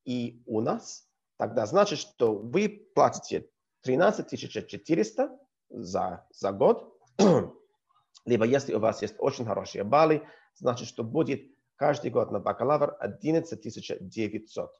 и 0.04 0.42
у 0.46 0.60
нас 0.60 1.08
тогда 1.36 1.66
значит, 1.66 1.98
что 1.98 2.34
вы 2.34 2.88
платите 2.94 3.48
13 3.82 4.66
400 4.68 5.38
за, 5.70 6.26
за 6.30 6.52
год, 6.52 6.98
либо 8.24 8.44
если 8.44 8.74
у 8.74 8.78
вас 8.78 9.02
есть 9.02 9.14
очень 9.18 9.44
хорошие 9.44 9.84
баллы, 9.84 10.26
значит, 10.54 10.88
что 10.88 11.04
будет 11.04 11.53
каждый 11.76 12.10
год 12.10 12.30
на 12.30 12.40
бакалавр 12.40 12.96
11 12.98 14.08
900. 14.08 14.70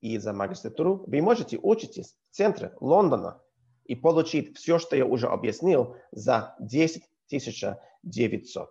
И 0.00 0.18
за 0.18 0.32
магистратуру 0.32 1.04
вы 1.06 1.22
можете 1.22 1.58
учиться 1.58 2.02
в 2.02 2.34
центре 2.34 2.74
Лондона 2.80 3.40
и 3.84 3.94
получить 3.94 4.56
все, 4.56 4.78
что 4.78 4.96
я 4.96 5.06
уже 5.06 5.28
объяснил, 5.28 5.96
за 6.10 6.56
10 6.58 7.04
900. 8.02 8.70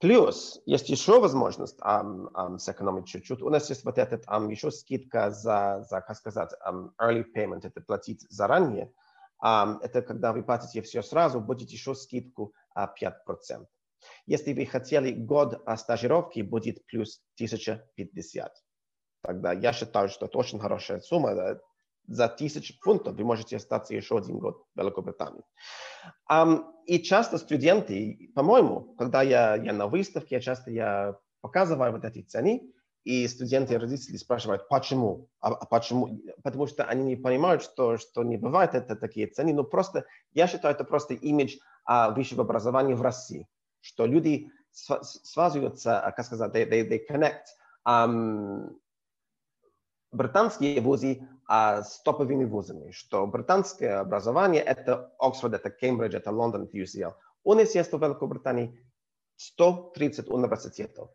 Плюс 0.00 0.62
есть 0.64 0.88
еще 0.88 1.20
возможность 1.20 1.78
um, 1.80 2.30
um, 2.32 2.58
сэкономить 2.58 3.06
чуть-чуть. 3.06 3.42
У 3.42 3.50
нас 3.50 3.68
есть 3.68 3.84
вот 3.84 3.98
этот 3.98 4.24
um, 4.26 4.50
еще 4.50 4.70
скидка 4.70 5.30
за, 5.30 5.84
за 5.90 6.00
как 6.00 6.16
сказать, 6.16 6.52
um, 6.66 6.90
early 6.98 7.24
payment, 7.34 7.60
это 7.64 7.82
платить 7.82 8.26
заранее. 8.30 8.92
Um, 9.44 9.78
это 9.82 10.00
когда 10.00 10.32
вы 10.32 10.42
платите 10.42 10.80
все 10.80 11.02
сразу, 11.02 11.40
будет 11.40 11.68
еще 11.68 11.94
скидку 11.94 12.54
uh, 12.74 12.88
5%. 12.98 13.66
Если 14.26 14.52
вы 14.52 14.66
хотели 14.66 15.12
год 15.12 15.62
стажировки, 15.76 16.40
будет 16.40 16.84
плюс 16.86 17.20
1050. 17.36 18.52
Тогда 19.22 19.52
я 19.52 19.72
считаю, 19.72 20.08
что 20.08 20.26
это 20.26 20.38
очень 20.38 20.58
хорошая 20.58 21.00
сумма 21.00 21.60
за 22.06 22.28
тысячу 22.28 22.74
фунтов 22.80 23.14
вы 23.14 23.24
можете 23.24 23.56
остаться 23.56 23.94
еще 23.94 24.18
один 24.18 24.38
год 24.38 24.64
в 24.74 24.80
Великобритании. 24.80 25.42
И 26.86 26.98
часто 27.00 27.38
студенты, 27.38 28.30
по-моему, 28.34 28.94
когда 28.98 29.22
я, 29.22 29.54
я 29.54 29.72
на 29.72 29.86
выставке, 29.86 30.40
часто 30.40 30.70
я 30.70 31.16
показываю 31.40 31.92
вот 31.92 32.04
эти 32.04 32.22
цены, 32.22 32.72
и 33.04 33.26
студенты 33.28 33.74
и 33.74 33.76
родители 33.78 34.16
спрашивают, 34.16 34.68
почему? 34.68 35.28
А, 35.40 35.52
а 35.52 35.66
почему? 35.66 36.20
Потому 36.42 36.66
что 36.66 36.84
они 36.84 37.04
не 37.04 37.16
понимают, 37.16 37.62
что, 37.62 37.96
что 37.96 38.22
не 38.22 38.36
бывает 38.36 38.74
это 38.74 38.94
такие 38.94 39.26
цены. 39.26 39.54
Но 39.54 39.64
просто, 39.64 40.04
я 40.32 40.46
считаю, 40.46 40.74
это 40.74 40.84
просто 40.84 41.14
имидж 41.14 41.56
а, 41.86 42.10
высшего 42.10 42.42
образования 42.42 42.94
в 42.94 43.02
России, 43.02 43.48
что 43.80 44.06
люди 44.06 44.50
связываются, 44.72 46.12
как 46.16 46.24
сказать, 46.24 46.54
they, 46.54 46.68
they, 46.68 46.88
they 46.88 47.00
connect 47.08 47.46
um, 47.86 48.76
британские 50.12 50.80
вузы 50.80 51.28
а, 51.46 51.82
с 51.82 52.02
топовыми 52.02 52.44
вузами, 52.44 52.90
что 52.92 53.26
британское 53.26 54.00
образование– 54.00 54.62
это 54.66 55.12
Оксфорд, 55.18 55.54
это 55.54 55.70
Кембридж, 55.70 56.14
это 56.14 56.30
Лондон, 56.30 56.64
это 56.64 56.78
UCL. 56.78 57.14
У 57.44 57.54
нас 57.54 57.74
есть 57.74 57.92
в 57.92 57.98
Великобритании 58.02 58.78
130 59.36 60.28
университетов. 60.28 61.10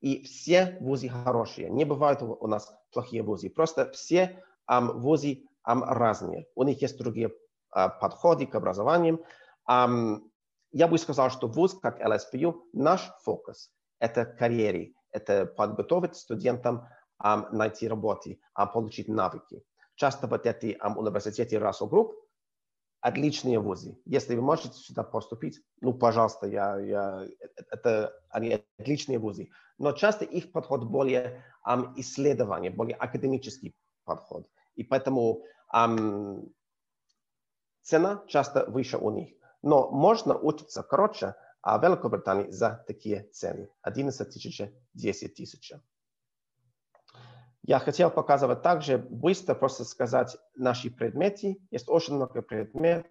И 0.00 0.22
все 0.22 0.78
вузы 0.80 1.08
хорошие. 1.08 1.68
Не 1.70 1.84
бывает 1.84 2.22
у 2.22 2.46
нас 2.46 2.72
плохие 2.92 3.22
вузы. 3.22 3.50
Просто 3.50 3.90
все 3.90 4.42
um, 4.70 4.92
вузы 4.92 5.44
um, 5.68 5.82
разные. 5.84 6.46
У 6.54 6.62
них 6.62 6.80
есть 6.80 6.96
другие 6.98 7.32
uh, 7.76 7.90
подходы 8.00 8.46
к 8.46 8.54
образованию. 8.54 9.24
Um, 9.68 10.22
я 10.72 10.88
бы 10.88 10.98
сказал, 10.98 11.30
что 11.30 11.48
вуз, 11.48 11.78
как 11.78 12.00
LSPU, 12.00 12.62
наш 12.72 13.10
фокус– 13.22 13.72
это 13.98 14.24
карьеры, 14.24 14.94
это 15.10 15.46
подготовить 15.46 16.16
студентам 16.16 16.86
um, 17.22 17.50
найти 17.52 17.88
работу, 17.88 18.30
um, 18.58 18.72
получить 18.72 19.08
навыки. 19.08 19.62
Часто 19.94 20.26
вот 20.26 20.46
эти 20.46 20.78
um, 20.82 20.96
университеты 20.96 21.56
Russell 21.56 21.88
Group 21.88 22.12
отличные 23.00 23.60
вузы. 23.60 23.98
Если 24.04 24.34
вы 24.34 24.42
можете 24.42 24.74
сюда 24.74 25.04
поступить, 25.04 25.60
ну, 25.80 25.94
пожалуйста, 25.94 26.46
я, 26.46 26.78
я, 26.80 27.26
это 27.70 28.12
они 28.28 28.64
отличные 28.78 29.18
вузы. 29.18 29.50
Но 29.78 29.92
часто 29.92 30.24
их 30.24 30.52
подход 30.52 30.84
более 30.84 31.44
um, 31.66 31.92
исследование, 31.96 32.70
более 32.70 32.96
академический 32.96 33.74
подход. 34.04 34.48
И 34.74 34.84
поэтому 34.84 35.44
um, 35.74 36.52
цена 37.82 38.22
часто 38.26 38.66
выше 38.66 38.98
у 38.98 39.10
них. 39.10 39.37
Но 39.62 39.90
можно 39.90 40.36
учиться 40.38 40.82
короче, 40.82 41.34
а 41.62 41.78
в 41.78 41.82
Великобритании 41.82 42.50
за 42.50 42.84
такие 42.86 43.24
цены. 43.32 43.68
11 43.82 44.30
тысяч, 44.30 44.62
10 44.94 45.34
тысяч. 45.34 45.72
Я 47.62 47.78
хотел 47.80 48.10
показывать 48.10 48.62
также 48.62 48.98
быстро 48.98 49.54
просто 49.54 49.84
сказать 49.84 50.36
наши 50.54 50.90
предметы. 50.90 51.58
Есть 51.70 51.88
очень 51.88 52.14
много 52.14 52.40
предметов. 52.40 53.06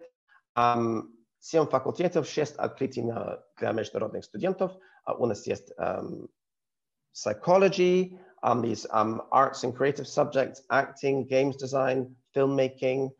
Um, 0.56 1.12
7 1.40 1.66
факультетов, 1.68 2.26
6 2.26 2.56
открытий 2.56 3.02
для 3.02 3.72
международных 3.72 4.24
студентов. 4.24 4.72
Uh, 5.06 5.14
у 5.18 5.26
нас 5.26 5.46
есть 5.46 5.70
um, 5.78 6.28
psychology, 7.12 8.18
um, 8.42 8.62
these 8.62 8.86
um, 8.90 9.22
arts 9.30 9.62
and 9.62 9.76
creative 9.76 10.08
subjects, 10.08 10.62
acting, 10.70 11.26
games 11.28 11.56
design, 11.56 12.16
filmmaking, 12.34 13.10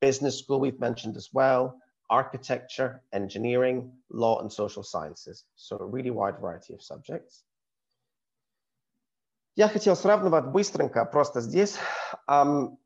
business 0.00 0.38
school 0.38 0.60
we've 0.60 0.78
mentioned 0.78 1.16
as 1.16 1.30
well, 1.32 1.80
architecture, 2.09 3.01
engineering, 3.13 3.91
law 4.09 4.39
and 4.39 4.51
social 4.51 4.83
sciences. 4.83 5.45
So 5.55 5.77
a 5.77 5.85
really 5.85 6.11
wide 6.11 6.39
variety 6.39 6.73
of 6.73 6.81
subjects. 6.81 7.43
Я 9.55 9.67
хотел 9.67 9.95
сравнивать 9.95 10.51
быстренько 10.51 11.03
просто 11.05 11.41
здесь. 11.41 11.77
Um, 12.27 12.77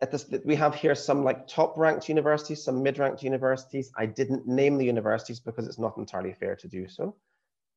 это, 0.00 0.18
we 0.44 0.56
have 0.56 0.74
here 0.74 0.94
some 0.94 1.24
like 1.24 1.46
top 1.46 1.76
ranked 1.76 2.08
universities, 2.08 2.64
some 2.64 2.82
mid 2.82 2.98
ranked 2.98 3.22
universities. 3.22 3.92
I 3.96 4.06
didn't 4.06 4.46
name 4.46 4.78
the 4.78 4.86
universities 4.86 5.40
because 5.40 5.66
it's 5.66 5.78
not 5.78 5.98
entirely 5.98 6.32
fair 6.32 6.56
to 6.56 6.68
do 6.68 6.88
so, 6.88 7.16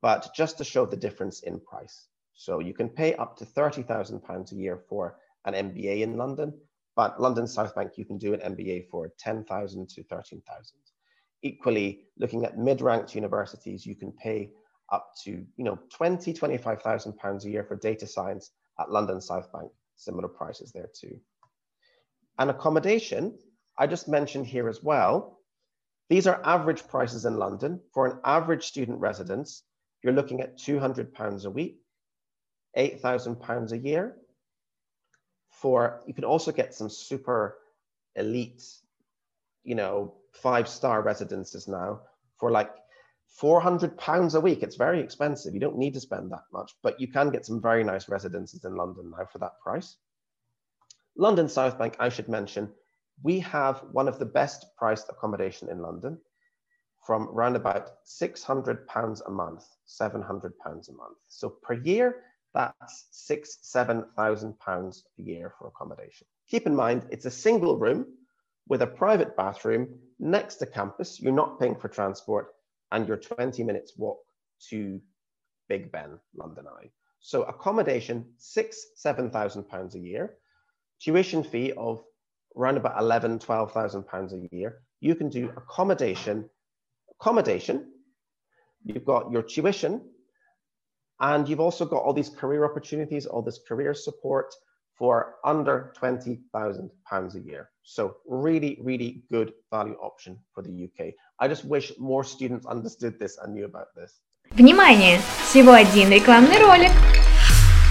but 0.02 0.30
just 0.34 0.58
to 0.60 0.64
show 0.64 0.86
the 0.86 0.96
difference 0.96 1.42
in 1.42 1.60
price. 1.60 2.08
So 2.34 2.60
you 2.60 2.74
can 2.74 2.90
pay 2.90 3.14
up 3.16 3.38
to 3.38 3.46
30,000 3.46 4.22
pounds 4.22 4.52
a 4.54 4.56
year 4.56 4.78
for 4.88 5.18
an 5.46 5.54
MBA 5.54 6.02
in 6.02 6.18
London, 6.18 6.54
but 6.99 7.21
London 7.21 7.47
South 7.47 7.77
Bank, 7.77 7.93
you 7.95 8.05
can 8.05 8.19
do 8.19 8.35
an 8.35 8.41
MBA 8.41 8.89
for 8.91 9.13
10,000 9.21 9.89
to 9.89 10.03
13,000. 10.03 10.77
Equally, 11.45 12.01
looking 12.19 12.45
at 12.45 12.59
mid-ranked 12.59 13.15
universities, 13.15 13.87
you 13.87 13.95
can 13.95 14.11
pay 14.11 14.51
up 14.91 15.13
to 15.23 15.47
you 15.57 15.65
know 15.65 15.79
20 15.91 16.33
25,000 16.33 17.13
pounds 17.17 17.45
a 17.45 17.51
year 17.51 17.63
for 17.63 17.77
data 17.77 18.05
science 18.05 18.51
at 18.81 18.91
London 18.91 19.21
South 19.21 19.53
Bank. 19.53 19.71
Similar 19.95 20.27
prices 20.27 20.73
there 20.73 20.89
too. 20.93 21.21
And 22.37 22.51
accommodation 22.51 23.39
I 23.79 23.87
just 23.87 24.09
mentioned 24.09 24.47
here 24.47 24.69
as 24.69 24.83
well 24.83 25.39
these 26.09 26.27
are 26.27 26.41
average 26.45 26.89
prices 26.89 27.27
in 27.27 27.37
London. 27.37 27.81
For 27.95 28.07
an 28.07 28.19
average 28.25 28.67
student 28.67 28.99
residence 28.99 29.63
you're 30.03 30.15
looking 30.15 30.41
at 30.41 30.59
200 30.59 31.15
pounds 31.15 31.45
a 31.45 31.51
week 31.51 31.79
8,000 32.75 33.37
pounds 33.37 33.71
a 33.71 33.79
year 33.79 34.17
for 35.51 36.03
you 36.07 36.15
can 36.15 36.25
also 36.25 36.53
get 36.53 36.75
some 36.75 36.89
super 36.89 37.59
elite 38.17 38.63
you 39.69 39.75
know, 39.75 40.15
five 40.33 40.67
star 40.67 41.03
residences 41.03 41.69
now 41.69 42.01
for 42.39 42.51
like 42.51 42.71
400 43.37 43.99
pounds 43.99 44.35
a 44.35 44.41
week. 44.41 44.63
It's 44.63 44.77
very 44.77 44.99
expensive. 44.99 45.53
You 45.53 45.61
don't 45.61 45.77
need 45.77 45.93
to 45.93 46.01
spend 46.01 46.33
that 46.33 46.45
much, 46.51 46.73
but 46.83 46.99
you 46.99 47.07
can 47.07 47.29
get 47.29 47.45
some 47.45 47.61
very 47.61 47.85
nice 47.85 48.09
residences 48.09 48.65
in 48.65 48.77
London 48.77 49.11
now 49.11 49.27
for 49.31 49.39
that 49.41 49.61
price. 49.63 49.97
London 51.19 51.51
South 51.51 51.79
Bank, 51.79 51.97
I 52.01 52.09
should 52.09 52.31
mention, 52.31 52.71
we 53.23 53.41
have 53.41 53.83
one 53.93 54.09
of 54.09 54.19
the 54.19 54.25
best 54.25 54.65
priced 54.79 55.11
accommodation 55.11 55.69
in 55.69 55.83
London 55.83 56.19
from 57.05 57.29
around 57.29 57.57
about 57.57 57.91
600 58.05 58.87
pounds 58.87 59.21
a 59.27 59.31
month, 59.31 59.65
700 59.85 60.59
pounds 60.61 60.89
a 60.89 60.93
month. 60.93 61.19
So 61.29 61.51
per 61.51 61.75
year, 61.75 62.23
that's 62.59 63.07
six, 63.13 63.59
7,000 63.63 64.59
pounds 64.59 65.05
a 65.17 65.23
year 65.23 65.55
for 65.57 65.69
accommodation. 65.69 66.27
Keep 66.51 66.67
in 66.67 66.75
mind, 66.75 67.07
it's 67.13 67.25
a 67.25 67.31
single 67.31 67.79
room 67.79 68.05
with 68.69 68.83
a 68.83 68.87
private 68.87 69.37
bathroom 69.37 69.89
next 70.19 70.57
to 70.57 70.67
campus. 70.67 71.21
You're 71.21 71.33
not 71.33 71.61
paying 71.61 71.77
for 71.77 71.87
transport 71.87 72.49
and 72.91 73.07
you're 73.07 73.17
20 73.17 73.63
minutes 73.63 73.93
walk 73.97 74.19
to 74.71 75.01
Big 75.69 75.93
Ben, 75.93 76.19
London 76.35 76.65
Eye. 76.67 76.91
So 77.21 77.43
accommodation, 77.43 78.27
six, 78.39 78.87
7,000 78.97 79.63
pounds 79.69 79.95
a 79.95 80.01
year. 80.01 80.35
Tuition 81.01 81.45
fee 81.45 81.73
of 81.77 82.03
around 82.57 82.77
about 82.77 83.01
11, 83.01 83.39
12,000 83.39 84.03
pounds 84.03 84.33
a 84.33 84.49
year. 84.51 84.81
You 84.99 85.15
can 85.15 85.29
do 85.29 85.53
accommodation, 85.57 86.51
accommodation. 87.21 87.93
You've 88.85 89.05
got 89.05 89.31
your 89.31 89.43
tuition, 89.43 90.03
and 91.20 91.48
you've 91.48 91.60
also 91.60 91.86
got 91.86 92.04
all 92.04 92.14
these 92.14 92.30
career 92.30 92.66
opportunities, 92.66 93.26
all 93.26 93.42
this 93.42 93.60
career 93.68 93.94
support 93.94 94.54
for 94.96 95.36
under 95.44 95.94
20,000 95.98 96.92
pounds 97.06 97.36
a 97.36 97.40
year. 97.40 97.70
So 97.84 98.18
really, 98.28 98.80
really 98.82 99.24
good 99.32 99.54
value 99.72 99.96
option 99.96 100.40
for 100.54 100.62
the 100.62 100.86
UK. 100.86 101.14
I 101.40 101.48
just 101.48 101.66
wish 101.66 101.92
more 101.98 102.24
students 102.24 102.66
understood 102.66 103.20
this 103.20 103.38
and 103.38 103.54
knew 103.54 103.66
about 103.66 103.96
this. 103.96 104.22
Внимание! 104.52 105.20
Всего 105.50 105.74
один 105.74 106.10
рекламный 106.10 106.60
ролик. 106.60 106.92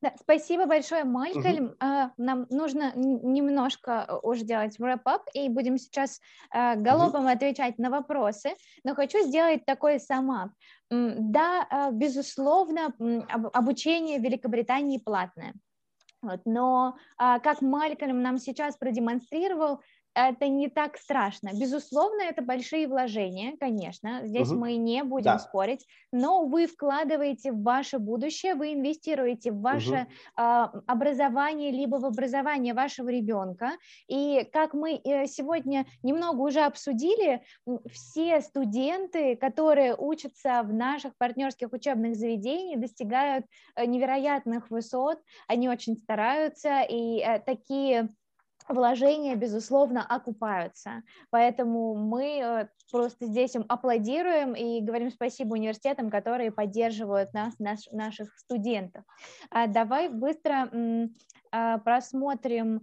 Да, 0.00 0.12
спасибо 0.20 0.66
большое, 0.66 1.02
Малькольм. 1.04 1.74
Uh-huh. 1.80 2.10
Нам 2.16 2.46
нужно 2.50 2.92
немножко 2.94 4.06
э, 4.08 4.14
уже 4.22 4.44
делать 4.44 4.78
wrap-up, 4.78 5.22
и 5.34 5.48
будем 5.48 5.76
сейчас 5.76 6.20
э, 6.54 6.76
галопом 6.76 7.26
uh-huh. 7.26 7.32
отвечать 7.32 7.78
на 7.78 7.90
вопросы, 7.90 8.50
но 8.84 8.94
хочу 8.94 9.26
сделать 9.26 9.64
такой 9.64 9.98
самап. 9.98 10.50
Да, 10.90 11.90
безусловно, 11.92 12.94
обучение 13.52 14.18
в 14.18 14.22
Великобритании 14.22 14.98
платное. 14.98 15.52
Вот, 16.22 16.40
но, 16.44 16.96
а, 17.16 17.38
как 17.38 17.62
Малькольм 17.62 18.22
нам 18.22 18.38
сейчас 18.38 18.76
продемонстрировал, 18.76 19.80
это 20.18 20.48
не 20.48 20.68
так 20.68 20.96
страшно. 20.96 21.50
Безусловно, 21.54 22.22
это 22.22 22.42
большие 22.42 22.88
вложения, 22.88 23.56
конечно, 23.58 24.22
здесь 24.24 24.50
угу. 24.50 24.60
мы 24.60 24.76
не 24.76 25.04
будем 25.04 25.32
да. 25.32 25.38
спорить, 25.38 25.86
но 26.12 26.44
вы 26.44 26.66
вкладываете 26.66 27.52
в 27.52 27.62
ваше 27.62 27.98
будущее, 27.98 28.54
вы 28.54 28.74
инвестируете 28.74 29.52
в 29.52 29.60
ваше 29.60 30.06
угу. 30.36 30.42
э, 30.42 30.68
образование, 30.86 31.70
либо 31.70 31.96
в 31.96 32.04
образование 32.04 32.74
вашего 32.74 33.08
ребенка. 33.08 33.72
И 34.08 34.48
как 34.52 34.74
мы 34.74 35.00
э, 35.04 35.26
сегодня 35.26 35.86
немного 36.02 36.40
уже 36.40 36.60
обсудили, 36.60 37.42
все 37.90 38.40
студенты, 38.40 39.36
которые 39.36 39.94
учатся 39.96 40.62
в 40.64 40.72
наших 40.72 41.16
партнерских 41.16 41.72
учебных 41.72 42.16
заведениях, 42.16 42.80
достигают 42.80 43.46
э, 43.76 43.86
невероятных 43.86 44.70
высот, 44.70 45.20
они 45.46 45.68
очень 45.68 45.96
стараются, 45.96 46.82
и 46.82 47.20
э, 47.20 47.38
такие 47.40 48.08
вложения, 48.68 49.34
безусловно, 49.36 50.04
окупаются. 50.06 51.02
Поэтому 51.30 51.94
мы 51.94 52.40
э, 52.40 52.68
просто 52.90 53.26
здесь 53.26 53.54
им 53.54 53.64
аплодируем 53.68 54.54
и 54.54 54.80
говорим 54.80 55.10
спасибо 55.10 55.54
университетам, 55.54 56.10
которые 56.10 56.50
поддерживают 56.50 57.32
нас, 57.34 57.58
наш, 57.58 57.86
наших 57.92 58.36
студентов. 58.38 59.04
А 59.50 59.66
давай 59.66 60.08
быстро 60.08 60.70
а, 61.50 61.78
просмотрим 61.78 62.82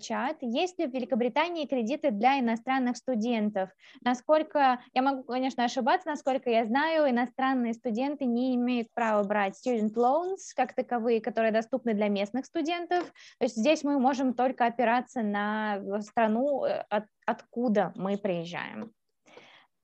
чат. 0.00 0.36
Есть 0.40 0.78
ли 0.78 0.86
в 0.86 0.92
Великобритании 0.92 1.66
кредиты 1.66 2.10
для 2.10 2.38
иностранных 2.40 2.96
студентов? 2.96 3.70
Насколько, 4.02 4.80
я 4.94 5.02
могу, 5.02 5.22
конечно, 5.24 5.64
ошибаться, 5.64 6.08
насколько 6.08 6.50
я 6.50 6.64
знаю, 6.64 7.10
иностранные 7.10 7.74
студенты 7.74 8.24
не 8.24 8.54
имеют 8.56 8.88
права 8.94 9.22
брать 9.22 9.58
student 9.64 9.94
loans 9.94 10.52
как 10.56 10.74
таковые, 10.74 11.20
которые 11.20 11.52
доступны 11.52 11.94
для 11.94 12.08
местных 12.08 12.46
студентов. 12.46 13.04
То 13.38 13.44
есть 13.44 13.56
здесь 13.56 13.84
мы 13.84 13.98
можем 13.98 14.34
только 14.34 14.66
опираться 14.66 15.22
на 15.22 15.80
страну, 16.00 16.64
э, 16.64 16.84
от, 16.88 17.04
откуда 17.26 17.92
мы 17.96 18.16
приезжаем. 18.18 18.92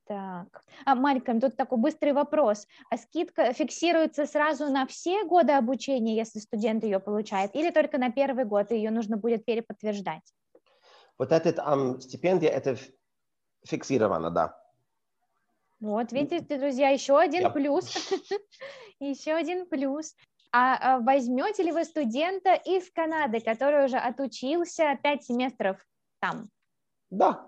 Так, 0.07 0.63
а, 0.85 0.95
Марика, 0.95 1.39
тут 1.41 1.57
такой 1.57 1.79
быстрый 1.79 2.13
вопрос. 2.13 2.69
А 2.91 2.97
скидка 2.97 3.53
фиксируется 3.53 4.27
сразу 4.27 4.67
на 4.67 4.87
все 4.87 5.25
годы 5.25 5.53
обучения, 5.53 6.15
если 6.15 6.39
студент 6.39 6.85
ее 6.85 7.01
получает, 7.01 7.57
или 7.57 7.71
только 7.71 7.99
на 7.99 8.13
первый 8.13 8.45
год, 8.45 8.71
и 8.71 8.77
ее 8.77 8.93
нужно 8.93 9.17
будет 9.17 9.45
переподтверждать? 9.45 10.23
Вот 11.19 11.33
эта 11.33 11.51
um, 11.51 12.01
стипендия, 12.01 12.51
это 12.51 12.77
фиксировано, 13.65 14.31
да. 14.31 14.57
Вот, 15.81 16.13
видите, 16.13 16.57
друзья, 16.57 16.91
еще 16.91 17.19
один 17.19 17.47
yep. 17.47 17.53
плюс. 17.53 17.93
еще 19.01 19.33
один 19.33 19.67
плюс. 19.67 20.15
А, 20.53 20.97
а 20.97 21.01
возьмете 21.01 21.65
ли 21.65 21.73
вы 21.73 21.85
студента 21.85 22.55
из 22.55 22.91
Канады, 22.93 23.41
который 23.41 23.87
уже 23.87 23.97
отучился 23.97 24.97
пять 25.03 25.25
семестров 25.25 25.85
там? 26.21 26.49
Да, 27.11 27.47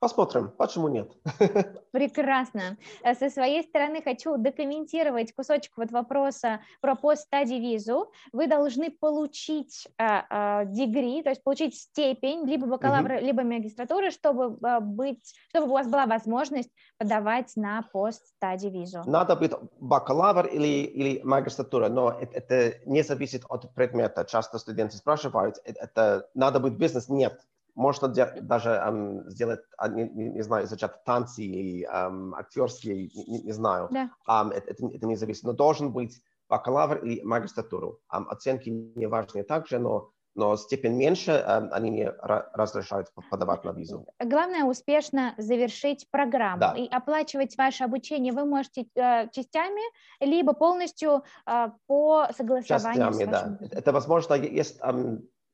Посмотрим, 0.00 0.52
почему 0.56 0.88
нет. 0.88 1.10
Прекрасно. 1.92 2.76
Э, 3.02 3.14
со 3.14 3.30
своей 3.30 3.64
стороны 3.64 4.00
хочу 4.00 4.36
документировать 4.36 5.34
кусочек 5.34 5.72
вот 5.76 5.90
вопроса 5.90 6.60
про 6.80 6.94
пост-стадий-визу. 6.94 8.12
Вы 8.32 8.46
должны 8.46 8.92
получить 8.92 9.88
э, 9.98 10.04
э, 10.04 10.66
дегри, 10.66 11.22
то 11.24 11.30
есть 11.30 11.42
получить 11.42 11.74
степень 11.74 12.46
либо 12.46 12.66
бакалавра, 12.66 13.16
угу. 13.16 13.24
либо 13.24 13.42
магистратуры, 13.42 14.12
чтобы 14.12 14.56
быть, 14.80 15.34
чтобы 15.48 15.66
у 15.66 15.72
вас 15.72 15.88
была 15.88 16.06
возможность 16.06 16.70
подавать 16.96 17.56
на 17.56 17.82
пост-стадий-визу. 17.92 19.02
Надо 19.04 19.34
быть 19.34 19.52
бакалавр 19.80 20.46
или, 20.46 20.84
или 20.84 21.20
магистратура, 21.24 21.88
но 21.88 22.12
это, 22.12 22.38
это 22.38 22.78
не 22.86 23.02
зависит 23.02 23.42
от 23.48 23.74
предмета. 23.74 24.24
Часто 24.24 24.58
студенты 24.58 24.96
спрашивают, 24.96 25.56
это, 25.64 25.80
это 25.80 26.28
надо 26.34 26.60
быть 26.60 26.74
бизнес? 26.74 27.08
Нет 27.08 27.40
можно 27.78 28.08
даже 28.08 28.70
um, 28.70 29.28
сделать, 29.30 29.60
не, 29.90 30.08
не, 30.08 30.28
не 30.30 30.42
знаю, 30.42 30.66
изучать 30.66 31.04
танцы 31.04 31.42
или 31.44 31.86
um, 31.88 32.32
актерские, 32.36 33.08
не, 33.14 33.42
не 33.42 33.52
знаю. 33.52 33.88
Да. 33.90 34.10
Um, 34.28 34.50
это, 34.50 34.72
это 34.72 35.06
не 35.06 35.16
зависит. 35.16 35.44
Но 35.44 35.52
должен 35.52 35.92
быть 35.92 36.20
бакалавр 36.48 37.04
или 37.04 37.22
магистратуру. 37.22 38.00
Um, 38.12 38.26
оценки 38.28 38.68
не 38.68 39.06
важны 39.06 39.44
также, 39.44 39.78
но 39.78 40.10
но 40.34 40.56
степень 40.56 40.92
меньше, 40.92 41.32
они 41.72 41.90
не 41.90 42.08
разрешают 42.54 43.08
подавать 43.28 43.64
на 43.64 43.70
визу. 43.70 44.06
Главное 44.20 44.64
успешно 44.64 45.34
завершить 45.36 46.06
программу 46.12 46.60
да. 46.60 46.74
и 46.76 46.86
оплачивать 46.86 47.58
ваше 47.58 47.82
обучение 47.82 48.32
вы 48.32 48.44
можете 48.44 48.86
uh, 48.96 49.28
частями, 49.32 49.82
либо 50.20 50.52
полностью 50.52 51.24
uh, 51.44 51.72
по 51.88 52.28
согласованию 52.36 53.12
частями, 53.12 53.24
да. 53.24 53.58
Это 53.72 53.90
возможно, 53.90 54.34
есть 54.34 54.80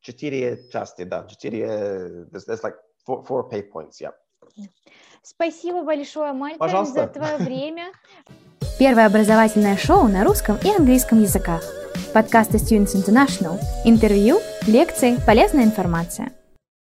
четыре 0.05 0.69
части, 0.71 1.03
да, 1.05 1.27
четыре, 1.27 1.67
there's, 2.31 2.45
there's 2.47 2.63
like 2.63 2.77
four, 3.05 3.25
four 3.25 3.49
pay 3.51 3.63
points, 3.63 4.01
yeah. 4.01 4.13
Спасибо 5.23 5.83
большое, 5.83 6.33
Малькольм, 6.35 6.85
за 6.85 7.07
твое 7.07 7.39
время. 7.39 7.93
Первое 8.79 9.07
образовательное 9.07 9.77
шоу 9.77 10.07
на 10.07 10.23
русском 10.23 10.59
и 10.63 10.69
английском 10.69 11.23
языках. 11.23 11.63
Подкасты 12.13 12.59
Students 12.59 12.95
International. 12.95 13.59
Интервью, 13.85 14.39
лекции, 14.67 15.17
полезная 15.27 15.65
информация. 15.65 16.33